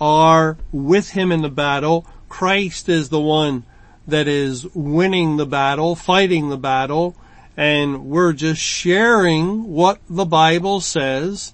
[0.00, 2.06] are with Him in the battle.
[2.28, 3.64] Christ is the one
[4.06, 7.14] that is winning the battle, fighting the battle,
[7.56, 11.52] and we're just sharing what the Bible says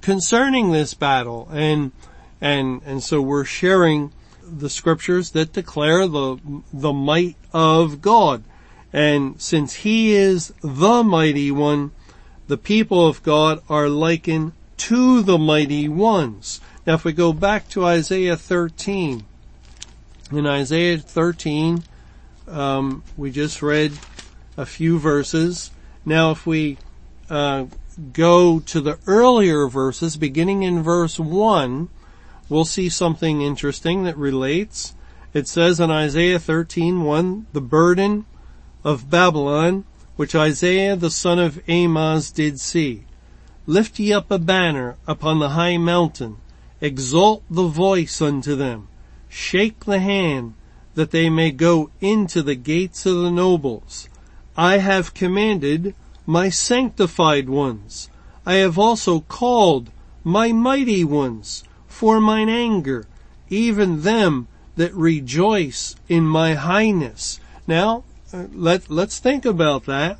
[0.00, 1.48] concerning this battle.
[1.52, 1.92] And,
[2.40, 6.38] and, and so we're sharing the scriptures that declare the,
[6.72, 8.42] the might of God.
[8.92, 11.92] And since he is the mighty one,
[12.48, 16.60] the people of God are likened to the mighty ones.
[16.86, 19.24] Now if we go back to Isaiah 13,
[20.32, 21.84] in Isaiah 13,
[22.48, 23.92] um, we just read
[24.56, 25.70] a few verses.
[26.04, 26.78] Now if we
[27.28, 27.66] uh,
[28.12, 31.88] go to the earlier verses, beginning in verse 1,
[32.50, 34.94] we'll see something interesting that relates.
[35.32, 38.26] It says in Isaiah 13:1, the burden
[38.82, 39.84] of Babylon,
[40.16, 43.04] which Isaiah the son of Amoz did see.
[43.66, 46.38] Lift ye up a banner upon the high mountain,
[46.80, 48.88] exalt the voice unto them,
[49.28, 50.54] shake the hand,
[50.96, 54.08] that they may go into the gates of the nobles.
[54.56, 55.94] I have commanded
[56.26, 58.10] my sanctified ones.
[58.44, 59.90] I have also called
[60.24, 63.06] my mighty ones for mine anger,
[63.50, 67.38] even them that rejoice in my highness.
[67.66, 70.18] Now, uh, let, let's think about that.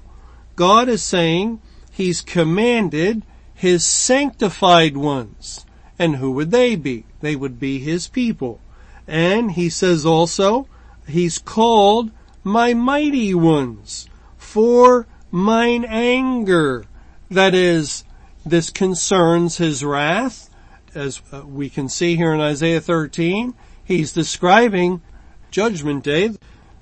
[0.56, 3.22] God is saying He's commanded
[3.54, 5.64] His sanctified ones.
[5.98, 7.06] And who would they be?
[7.20, 8.60] They would be His people.
[9.06, 10.66] And He says also,
[11.06, 12.10] He's called
[12.44, 16.84] my mighty ones for mine anger.
[17.30, 18.04] That is,
[18.44, 20.49] this concerns His wrath.
[20.94, 23.54] As we can see here in Isaiah 13,
[23.90, 25.02] He's describing
[25.50, 26.30] judgment day,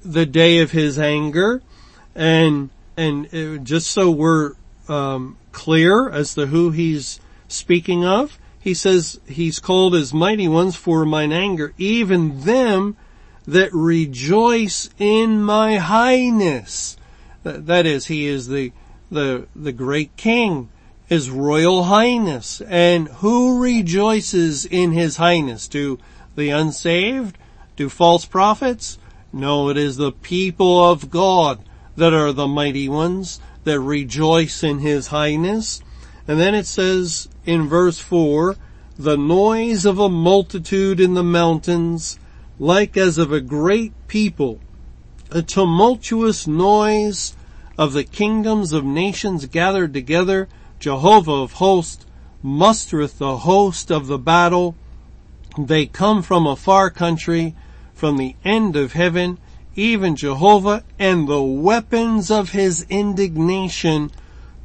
[0.04, 1.62] the day of his anger,
[2.14, 2.68] and
[2.98, 4.56] and just so we're
[4.90, 7.18] um, clear as to who he's
[7.48, 12.98] speaking of, he says he's called as mighty ones for mine anger, even them
[13.46, 16.98] that rejoice in my highness.
[17.42, 18.72] That is, he is the
[19.10, 20.68] the the great king,
[21.08, 25.66] his royal highness, and who rejoices in his highness?
[25.66, 25.98] Do
[26.36, 27.38] the unsaved?
[27.76, 28.98] Do false prophets?
[29.32, 31.60] No, it is the people of God
[31.96, 35.82] that are the mighty ones that rejoice in his highness.
[36.26, 38.56] And then it says in verse four,
[38.98, 42.18] the noise of a multitude in the mountains,
[42.58, 44.60] like as of a great people,
[45.30, 47.34] a tumultuous noise
[47.78, 52.06] of the kingdoms of nations gathered together, Jehovah of hosts
[52.44, 54.76] mustereth the host of the battle.
[55.58, 57.54] They come from a far country,
[57.94, 59.38] from the end of heaven,
[59.74, 64.10] even Jehovah and the weapons of his indignation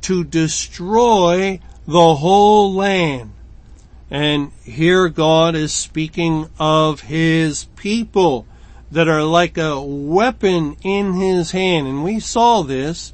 [0.01, 3.31] to destroy the whole land.
[4.11, 8.45] And here God is speaking of his people
[8.91, 11.87] that are like a weapon in his hand.
[11.87, 13.11] And we saw this,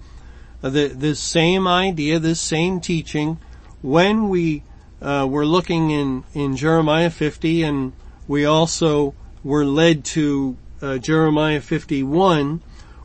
[0.64, 3.40] uh, this same idea, this same teaching
[3.82, 4.64] when we
[5.02, 7.94] uh, were looking in, in Jeremiah 50 and
[8.28, 12.62] we also were led to uh, Jeremiah 51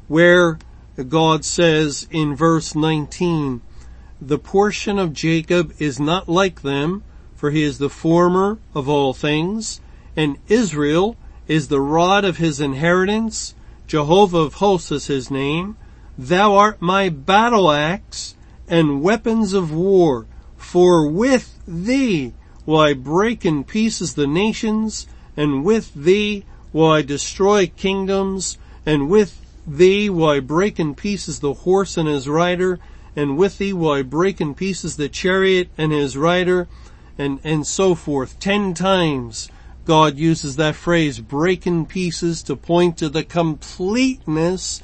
[0.09, 0.59] where
[1.09, 3.63] God says in verse 19,
[4.21, 7.03] the portion of Jacob is not like them,
[7.35, 9.81] for he is the former of all things,
[10.17, 11.17] and Israel
[11.49, 13.55] is the rod of his inheritance.
[13.87, 15.77] Jehovah of hosts is his name.
[16.17, 18.37] Thou art my battle axe
[18.69, 22.33] and weapons of war, for with thee
[22.65, 29.09] will I break in pieces the nations and with thee will I destroy kingdoms, and
[29.09, 32.79] with thee will I break in pieces the horse and his rider,
[33.17, 36.69] and with thee will I break in pieces the chariot and his rider,
[37.19, 38.39] and, and so forth.
[38.39, 39.49] Ten times
[39.85, 44.81] God uses that phrase, break in pieces, to point to the completeness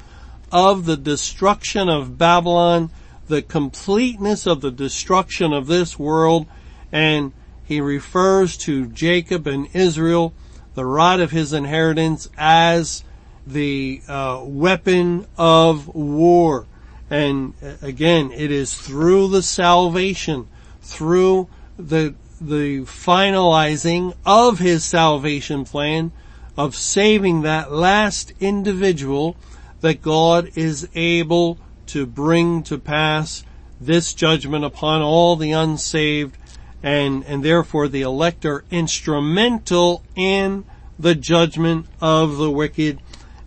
[0.51, 2.89] of the destruction of Babylon,
[3.27, 6.47] the completeness of the destruction of this world,
[6.91, 7.31] and
[7.63, 10.33] he refers to Jacob and Israel,
[10.75, 13.03] the rod of his inheritance, as
[13.47, 16.67] the uh, weapon of war.
[17.09, 20.47] And uh, again, it is through the salvation,
[20.81, 21.47] through
[21.77, 26.11] the the finalizing of his salvation plan
[26.57, 29.35] of saving that last individual
[29.81, 31.57] that God is able
[31.87, 33.43] to bring to pass
[33.79, 36.37] this judgment upon all the unsaved
[36.83, 40.65] and, and therefore the elect are instrumental in
[40.97, 42.99] the judgment of the wicked.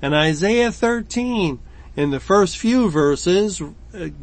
[0.02, 1.58] And Isaiah 13,
[1.96, 3.62] in the first few verses,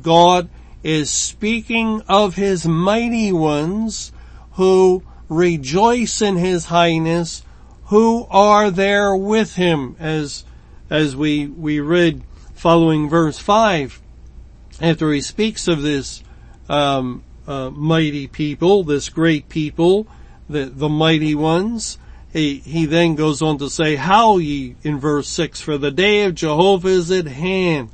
[0.02, 0.50] God
[0.84, 4.12] is speaking of his mighty ones
[4.54, 7.44] who rejoice in his highness,
[7.86, 10.44] who are there with him, as,
[10.92, 12.22] as we, we read
[12.54, 14.00] following verse 5,
[14.82, 16.22] after he speaks of this,
[16.68, 20.06] um, uh, mighty people, this great people,
[20.50, 21.98] the, the mighty ones,
[22.34, 26.26] he, he then goes on to say, how ye, in verse 6, for the day
[26.26, 27.90] of Jehovah is at hand.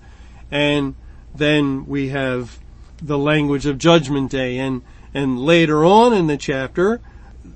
[0.50, 0.96] And
[1.36, 2.60] then we have
[3.00, 4.58] the language of judgment day.
[4.58, 4.82] And,
[5.14, 7.00] and later on in the chapter,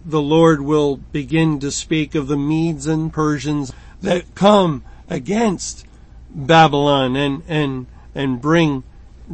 [0.05, 5.85] the Lord will begin to speak of the Medes and Persians that come against
[6.29, 7.85] Babylon and, and,
[8.15, 8.83] and bring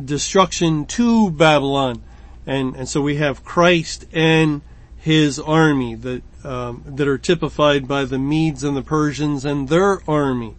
[0.03, 2.01] destruction to Babylon.
[2.45, 4.61] And, and so we have Christ and
[4.97, 10.01] his army that, um, that are typified by the Medes and the Persians and their
[10.09, 10.55] army.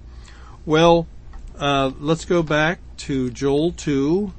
[0.64, 1.06] Well,
[1.58, 4.32] uh, let's go back to Joel 2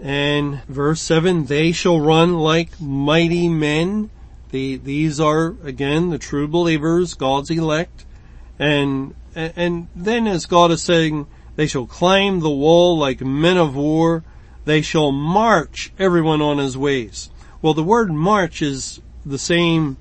[0.00, 4.10] and verse 7, they shall run like mighty men.
[4.50, 8.04] The, these are, again, the true believers, God's elect.
[8.58, 11.26] And, and then as God is saying,
[11.56, 14.24] they shall climb the wall like men of war.
[14.64, 17.30] They shall march everyone on his ways.
[17.62, 19.96] Well, the word march is the same,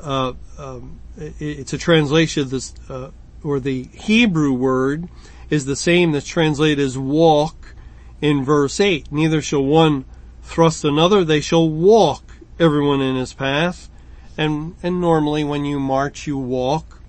[0.00, 3.10] uh, um, it's a translation of this, uh,
[3.42, 5.08] or the Hebrew word
[5.50, 7.74] is the same that's translated as walk
[8.20, 9.10] in verse 8.
[9.10, 10.04] Neither shall one
[10.42, 12.22] thrust another, they shall walk
[12.58, 13.88] everyone in his path.
[14.36, 17.00] And, and normally when you march, you walk.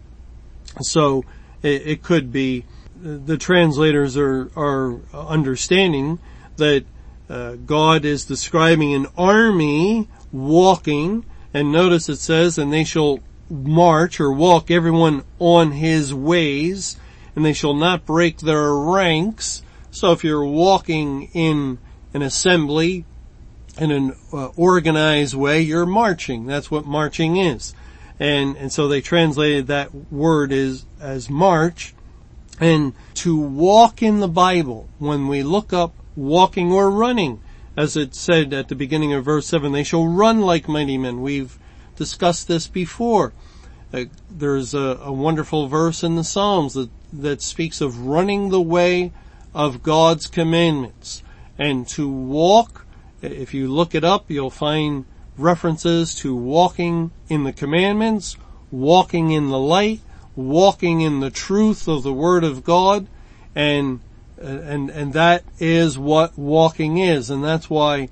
[0.81, 1.23] So
[1.61, 2.65] it, it could be,
[3.01, 6.19] the translators are, are understanding
[6.57, 6.85] that
[7.29, 14.19] uh, God is describing an army walking, and notice it says, and they shall march
[14.19, 16.97] or walk everyone on his ways,
[17.35, 21.79] and they shall not break their ranks, so if you're walking in
[22.13, 23.05] an assembly
[23.77, 26.45] in an uh, organized way, you're marching.
[26.45, 27.73] That's what marching is.
[28.19, 31.93] And, and so they translated that word as, as march.
[32.59, 37.41] And to walk in the Bible, when we look up walking or running,
[37.77, 41.21] as it said at the beginning of verse 7, they shall run like mighty men.
[41.21, 41.57] We've
[41.95, 43.31] discussed this before.
[43.93, 48.61] Uh, there's a, a wonderful verse in the Psalms that, that speaks of running the
[48.61, 49.13] way
[49.53, 51.23] of God's commandments.
[51.57, 52.85] And to walk,
[53.21, 55.05] if you look it up, you'll find
[55.41, 58.37] references to walking in the commandments,
[58.71, 60.01] walking in the light,
[60.35, 63.07] walking in the truth of the Word of God,
[63.55, 63.99] and,
[64.37, 67.29] and, and that is what walking is.
[67.29, 68.09] And that's why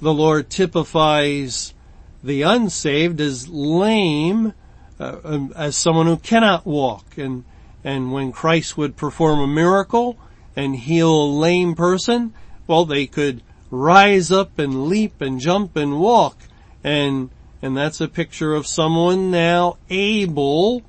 [0.00, 1.74] the Lord typifies
[2.22, 4.54] the unsaved as lame,
[4.98, 7.16] uh, um, as someone who cannot walk.
[7.16, 7.44] And,
[7.84, 10.18] and when Christ would perform a miracle,
[10.56, 12.34] and heal a lame person,
[12.66, 16.38] well, they could rise up and leap and jump and walk.
[16.82, 17.30] And,
[17.62, 20.82] and that's a picture of someone now able,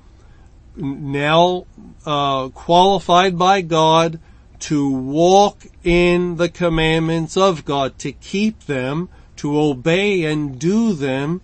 [0.76, 1.66] now,
[2.06, 4.20] uh, qualified by God
[4.60, 11.40] to walk in the commandments of God, to keep them, to obey and do them,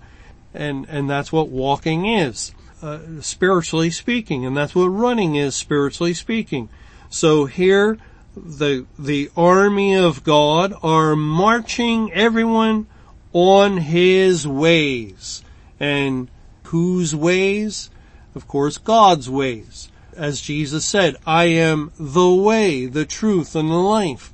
[0.54, 6.14] and, and that's what walking is, uh, spiritually speaking, and that's what running is spiritually
[6.14, 6.68] speaking.
[7.10, 7.98] So here,
[8.36, 12.86] the, the army of God are marching everyone
[13.38, 15.44] on his ways.
[15.78, 16.28] And
[16.64, 17.90] whose ways?
[18.34, 19.90] Of course, God's ways.
[20.16, 24.32] As Jesus said, I am the way, the truth, and the life.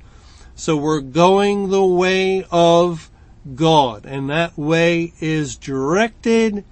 [0.55, 3.11] So we're going the way of
[3.53, 6.63] God, and that way is directed,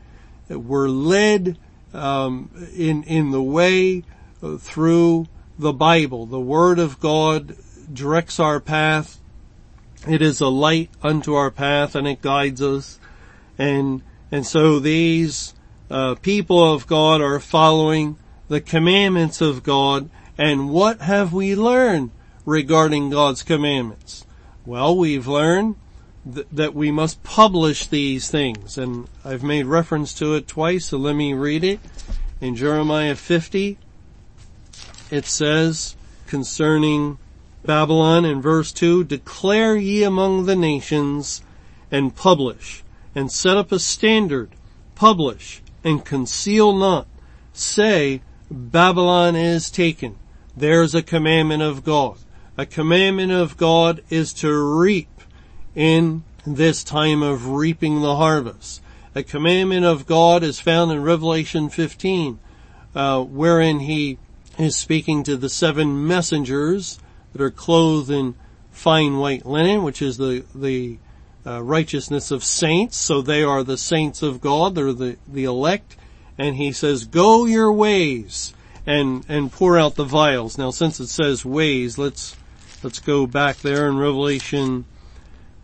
[0.49, 1.57] we're led
[1.93, 4.03] um, in in the way
[4.41, 5.27] uh, through
[5.57, 6.25] the Bible.
[6.25, 7.55] The Word of God
[7.91, 9.19] directs our path.
[10.07, 12.99] It is a light unto our path, and it guides us.
[13.57, 14.01] And
[14.31, 15.53] and so these
[15.89, 20.09] uh, people of God are following the commandments of God.
[20.37, 22.11] And what have we learned
[22.45, 24.25] regarding God's commandments?
[24.65, 25.75] Well, we've learned
[26.31, 28.77] th- that we must publish these things.
[28.77, 31.79] And I've made reference to it twice, so let me read it.
[32.41, 33.77] In Jeremiah 50,
[35.11, 35.95] it says
[36.27, 37.19] concerning
[37.65, 41.41] Babylon in verse 2, declare ye among the nations
[41.89, 42.83] and publish
[43.15, 44.49] and set up a standard,
[44.95, 47.07] publish and conceal not.
[47.53, 50.15] Say, Babylon is taken.
[50.55, 52.17] There's a commandment of God.
[52.57, 55.09] A commandment of God is to reap
[55.75, 58.81] in this time of reaping the harvest.
[59.15, 62.39] A commandment of God is found in Revelation 15,
[62.95, 64.17] uh, wherein he
[64.57, 66.99] is speaking to the seven messengers
[67.33, 68.35] that are clothed in
[68.71, 70.97] fine white linen, which is the the
[71.45, 72.97] uh, righteousness of saints.
[72.97, 74.75] So they are the saints of God.
[74.75, 75.97] They're the the elect.
[76.37, 78.53] And he says, "Go your ways
[78.85, 82.35] and and pour out the vials." Now, since it says ways, let's
[82.81, 84.85] let's go back there in Revelation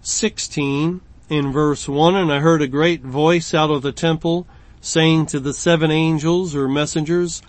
[0.01, 4.47] 16 in verse 1, and I heard a great voice out of the temple
[4.82, 7.41] saying to the seven angels or messengers,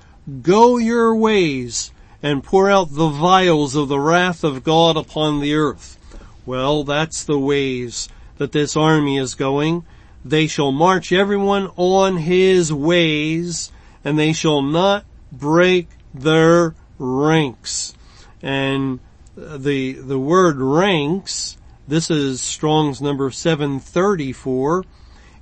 [0.42, 1.92] go your ways
[2.22, 5.98] and pour out the vials of the wrath of God upon the earth.
[6.44, 8.08] Well, that's the ways
[8.38, 9.84] that this army is going.
[10.24, 13.72] They shall march everyone on his ways
[14.04, 17.94] and they shall not break their ranks.
[18.42, 19.00] And
[19.40, 21.56] uh, the, the word ranks
[21.90, 24.84] this is Strong's number 734,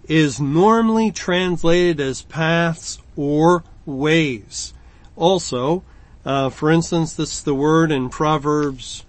[0.05, 4.72] is normally translated as paths or ways.
[5.14, 5.85] Also,
[6.25, 9.05] uh, for instance, this is the word in Proverbs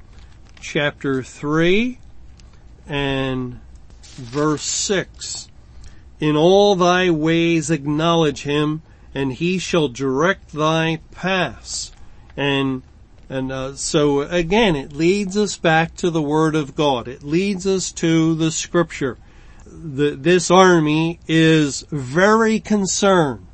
[0.60, 1.98] chapter 3
[2.88, 3.60] and
[4.02, 5.50] verse 6.
[6.20, 8.82] In all thy ways acknowledge him,
[9.14, 11.92] and he shall direct thy paths.
[12.36, 12.84] And
[13.30, 17.08] and uh, so again, it leads us back to the Word of God.
[17.08, 19.18] It leads us to the Scripture.
[19.66, 23.46] The, this army is very concerned.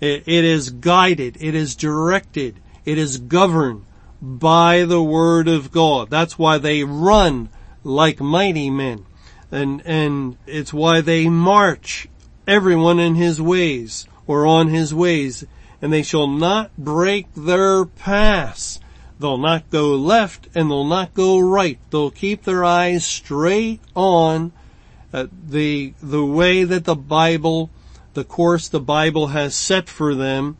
[0.00, 1.38] It, it is guided.
[1.40, 2.60] It is directed.
[2.86, 3.84] It is governed
[4.22, 6.08] by the Word of God.
[6.08, 7.50] That's why they run
[7.84, 9.04] like mighty men.
[9.50, 12.08] And, and it's why they march
[12.46, 15.44] everyone in his ways or on his ways
[15.82, 18.80] and they shall not break their paths.
[19.18, 21.78] They'll not go left and they'll not go right.
[21.90, 24.52] They'll keep their eyes straight on
[25.12, 27.70] uh, the, the way that the Bible,
[28.14, 30.56] the course the Bible has set for them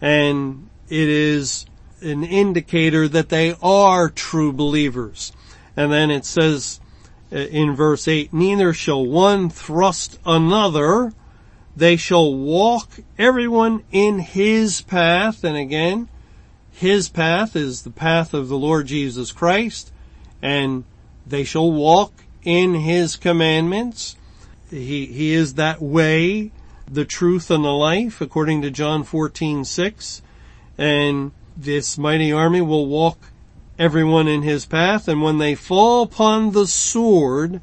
[0.00, 1.66] and it is
[2.02, 5.32] an indicator that they are true believers.
[5.76, 6.80] And then it says
[7.32, 11.12] uh, in verse 8, neither shall one thrust another,
[11.76, 15.44] they shall walk everyone in his path.
[15.44, 16.08] And again,
[16.80, 19.92] his path is the path of the Lord Jesus Christ,
[20.40, 20.84] and
[21.26, 24.16] they shall walk in His commandments.
[24.70, 26.52] He, He is that way,
[26.90, 30.22] the truth and the life, according to John 14, 6.
[30.78, 31.32] And
[31.62, 33.18] this mighty army will walk
[33.78, 37.60] everyone in His path, and when they fall upon the sword,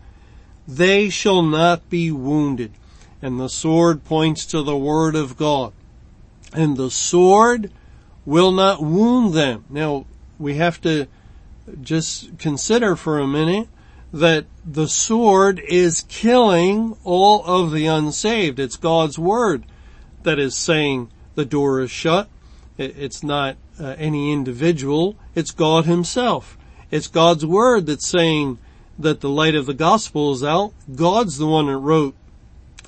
[0.68, 2.72] they shall not be wounded.
[3.22, 5.74] And the sword points to the Word of God.
[6.54, 7.72] And the sword
[8.26, 9.66] will not wound them.
[9.70, 10.06] Now,
[10.38, 11.08] we have to
[11.82, 13.68] just consider for a minute
[14.14, 18.60] that the sword is killing all of the unsaved.
[18.60, 19.66] It's God's word
[20.24, 22.30] that is saying the door is shut.
[22.78, 25.16] It's not uh, any individual.
[25.36, 26.58] It's God himself.
[26.92, 28.60] It's God's word that's saying
[28.98, 30.74] that the light of the gospel is out.
[30.96, 32.16] God's the one that wrote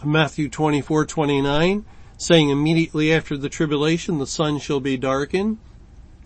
[0.04, 1.86] Matthew 24, 29
[2.20, 5.58] saying immediately after the tribulation the sun shall be darkened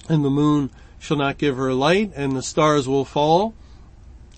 [0.09, 3.53] and the moon shall not give her light and the stars will fall.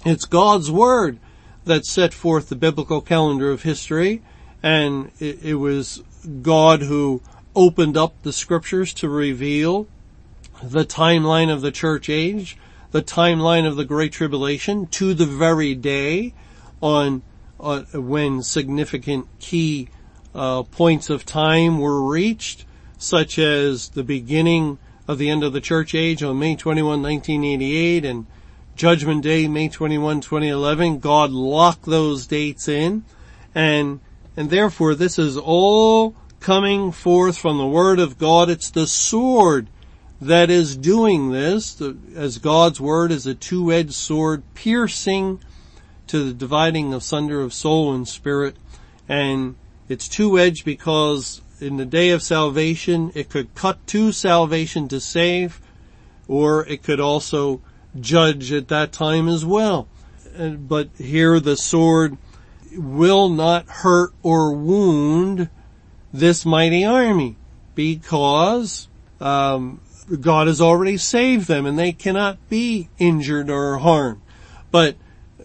[0.05, 1.17] It's God's word
[1.63, 4.21] that set forth the biblical calendar of history
[4.61, 6.03] and it, it was
[6.41, 7.21] God who
[7.55, 9.87] opened up the scriptures to reveal
[10.63, 12.57] the timeline of the church age,
[12.91, 16.33] the timeline of the great tribulation to the very day
[16.81, 17.21] on,
[17.59, 19.89] on when significant key
[20.33, 22.65] uh, points of time were reached,
[22.97, 24.77] such as the beginning
[25.07, 28.25] of the end of the church age on May 21, 1988 and
[28.75, 30.99] Judgment Day, May 21, 2011.
[30.99, 33.03] God locked those dates in
[33.53, 34.01] and,
[34.35, 38.49] and therefore this is all coming forth from the Word of God.
[38.49, 39.67] It's the sword
[40.21, 41.81] that is doing this,
[42.15, 45.39] as God's Word is a two-edged sword piercing
[46.07, 48.55] to the dividing asunder of soul and spirit.
[49.09, 49.55] And
[49.89, 55.61] it's two-edged because in the day of salvation, it could cut to salvation to save,
[56.27, 57.61] or it could also
[57.99, 59.87] judge at that time as well.
[60.37, 62.17] But here the sword
[62.75, 65.49] will not hurt or wound
[66.11, 67.37] this mighty army
[67.73, 68.87] because
[69.21, 69.79] um,
[70.21, 74.21] God has already saved them and they cannot be injured or harmed.
[74.71, 74.95] But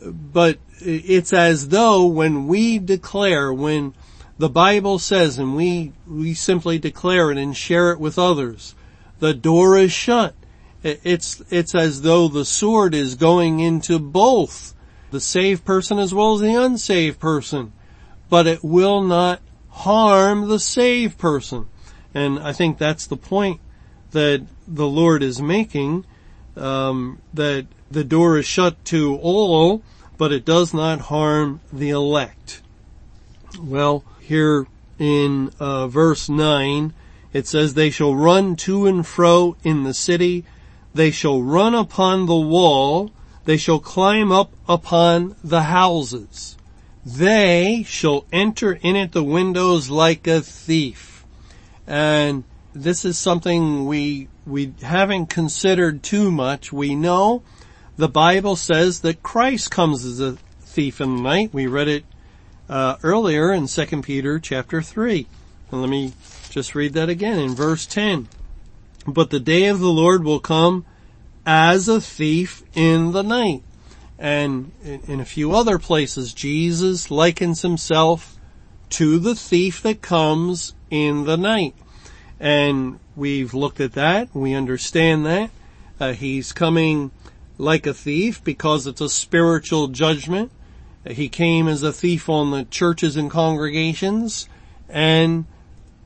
[0.02, 3.94] but it's as though when we declare, when
[4.38, 8.74] the Bible says and we, we simply declare it and share it with others,
[9.18, 10.34] the door is shut.
[10.82, 14.74] It's, it's as though the sword is going into both
[15.10, 17.72] the saved person as well as the unsaved person,
[18.30, 21.66] but it will not harm the saved person.
[22.14, 23.60] And I think that's the point
[24.12, 26.04] that the Lord is making,
[26.56, 29.82] um, that the door is shut to all,
[30.18, 32.62] but it does not harm the elect.
[33.60, 34.66] Well, here
[34.98, 36.92] in uh, verse 9,
[37.32, 40.44] it says, They shall run to and fro in the city,
[40.94, 43.10] they shall run upon the wall,
[43.44, 46.56] they shall climb up upon the houses.
[47.04, 51.24] They shall enter in at the windows like a thief.
[51.86, 56.72] And this is something we, we haven't considered too much.
[56.72, 57.42] We know
[57.96, 61.52] the Bible says that Christ comes as a thief in the night.
[61.52, 62.04] We read it
[62.68, 65.26] uh, earlier in 2 Peter chapter 3.
[65.70, 66.12] And let me
[66.50, 68.28] just read that again in verse 10.
[69.06, 70.84] But the day of the Lord will come
[71.44, 73.62] as a thief in the night.
[74.18, 78.36] And in a few other places, Jesus likens himself
[78.90, 81.74] to the thief that comes in the night.
[82.40, 84.34] And we've looked at that.
[84.34, 85.50] We understand that.
[86.00, 87.10] Uh, he's coming
[87.58, 90.50] like a thief because it's a spiritual judgment.
[91.06, 94.48] He came as a thief on the churches and congregations
[94.88, 95.44] and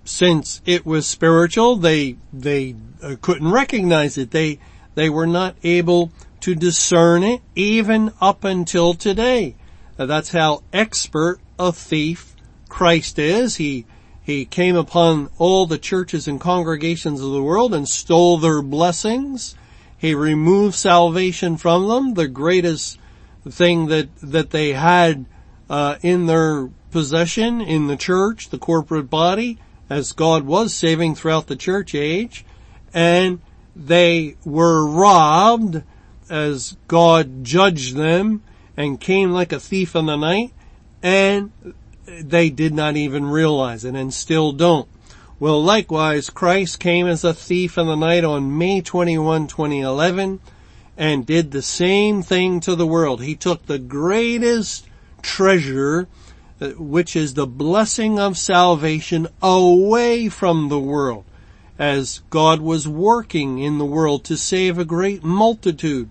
[0.05, 4.30] since it was spiritual, they, they uh, couldn't recognize it.
[4.30, 4.59] They,
[4.95, 9.57] they were not able to discern it even up until today.
[9.99, 12.37] Uh, that's how expert a thief
[12.68, 13.57] Christ is.
[13.57, 13.87] He
[14.25, 19.55] he came upon all the churches and congregations of the world and stole their blessings.
[19.99, 22.99] He removed salvation from them, the greatest
[23.47, 25.27] thing that, that they had
[25.68, 29.59] uh, in their possession in the church, the corporate body,
[29.91, 32.47] as God was saving throughout the church age.
[32.95, 33.41] And
[33.77, 35.83] they were robbed
[36.31, 38.43] as God judged them
[38.75, 40.55] and came like a thief in the night.
[41.03, 41.53] And
[42.07, 44.88] they did not even realize it and still don't.
[45.40, 50.40] Well, likewise, Christ came as a thief in the night on May 21, 2011
[50.96, 53.22] and did the same thing to the world.
[53.22, 54.86] He took the greatest
[55.22, 56.09] treasure,
[56.61, 61.24] uh, which is the blessing of salvation away from the world
[61.78, 66.09] as God was working in the world to save a great multitude.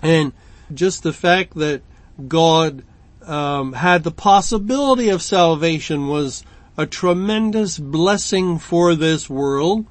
[0.00, 0.32] And
[0.72, 1.82] just the fact that
[2.28, 2.84] God
[3.26, 6.44] um, had the possibility of salvation was
[6.76, 9.86] a tremendous blessing for this world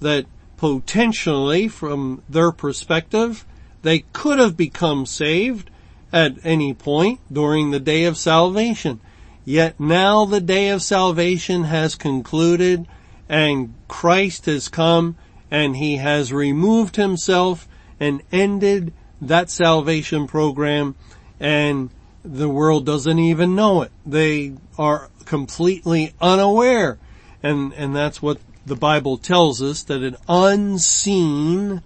[0.00, 0.26] that
[0.56, 3.44] potentially from their perspective
[3.82, 5.70] they could have become saved
[6.12, 9.00] at any point during the day of salvation.
[9.44, 12.86] Yet now the day of salvation has concluded
[13.28, 15.16] and Christ has come
[15.50, 17.68] and he has removed himself
[18.00, 20.94] and ended that salvation program
[21.38, 21.90] and
[22.24, 23.92] the world doesn't even know it.
[24.06, 26.98] They are completely unaware.
[27.42, 31.82] And, and that's what the Bible tells us that an unseen,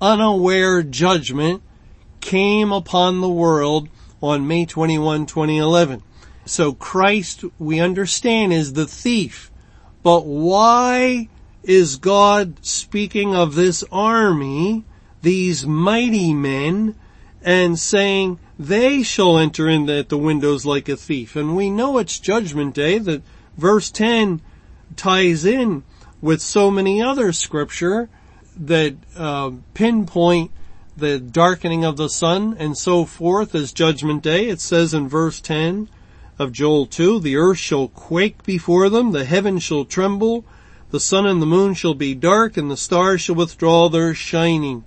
[0.00, 1.62] unaware judgment
[2.20, 3.88] came upon the world
[4.22, 6.02] on May 21, 2011.
[6.46, 9.50] So Christ, we understand, is the thief.
[10.02, 11.28] But why
[11.62, 14.84] is God speaking of this army,
[15.20, 16.96] these mighty men,
[17.44, 21.36] and saying, they shall enter in at the windows like a thief.
[21.36, 23.22] And we know it's judgment day that
[23.56, 24.40] verse 10
[24.96, 25.82] ties in
[26.20, 28.08] with so many other scripture
[28.56, 30.50] that uh, pinpoint
[30.96, 34.48] the darkening of the sun and so forth as judgment day.
[34.48, 35.88] It says in verse 10
[36.38, 40.44] of Joel 2, the earth shall quake before them, the heavens shall tremble,
[40.90, 44.84] the sun and the moon shall be dark, and the stars shall withdraw their shining.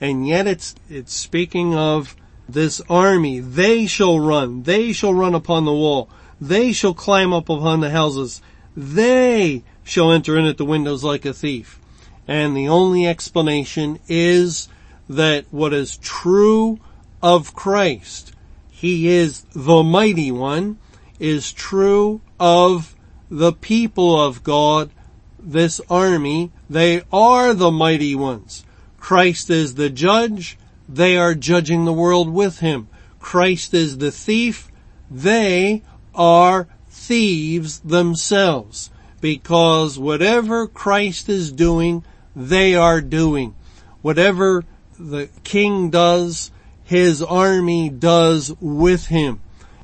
[0.00, 2.16] And yet it's, it's speaking of
[2.48, 6.08] this army, they shall run, they shall run upon the wall,
[6.40, 8.42] they shall climb up upon the houses,
[8.76, 11.78] they shall enter in at the windows like a thief.
[12.26, 14.68] And the only explanation is
[15.08, 16.78] that what is true
[17.22, 18.32] of Christ,
[18.70, 20.78] He is the mighty one,
[21.18, 22.94] is true of
[23.30, 24.90] the people of God,
[25.38, 26.50] this army.
[26.68, 28.64] They are the mighty ones.
[28.98, 30.56] Christ is the judge.
[30.94, 32.88] They are judging the world with Him.
[33.18, 34.70] Christ is the thief.
[35.10, 35.82] They
[36.14, 38.90] are thieves themselves
[39.20, 42.04] because whatever Christ is doing,
[42.36, 43.54] they are doing.
[44.02, 44.64] Whatever
[44.98, 46.50] the king does,
[46.84, 49.40] his army does with him.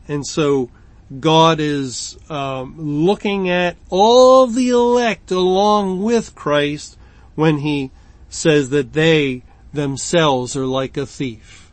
[0.06, 0.70] And so
[1.18, 6.98] God is um, looking at all the elect along with Christ
[7.34, 7.90] when he
[8.28, 9.42] says that they
[9.72, 11.72] themselves are like a thief.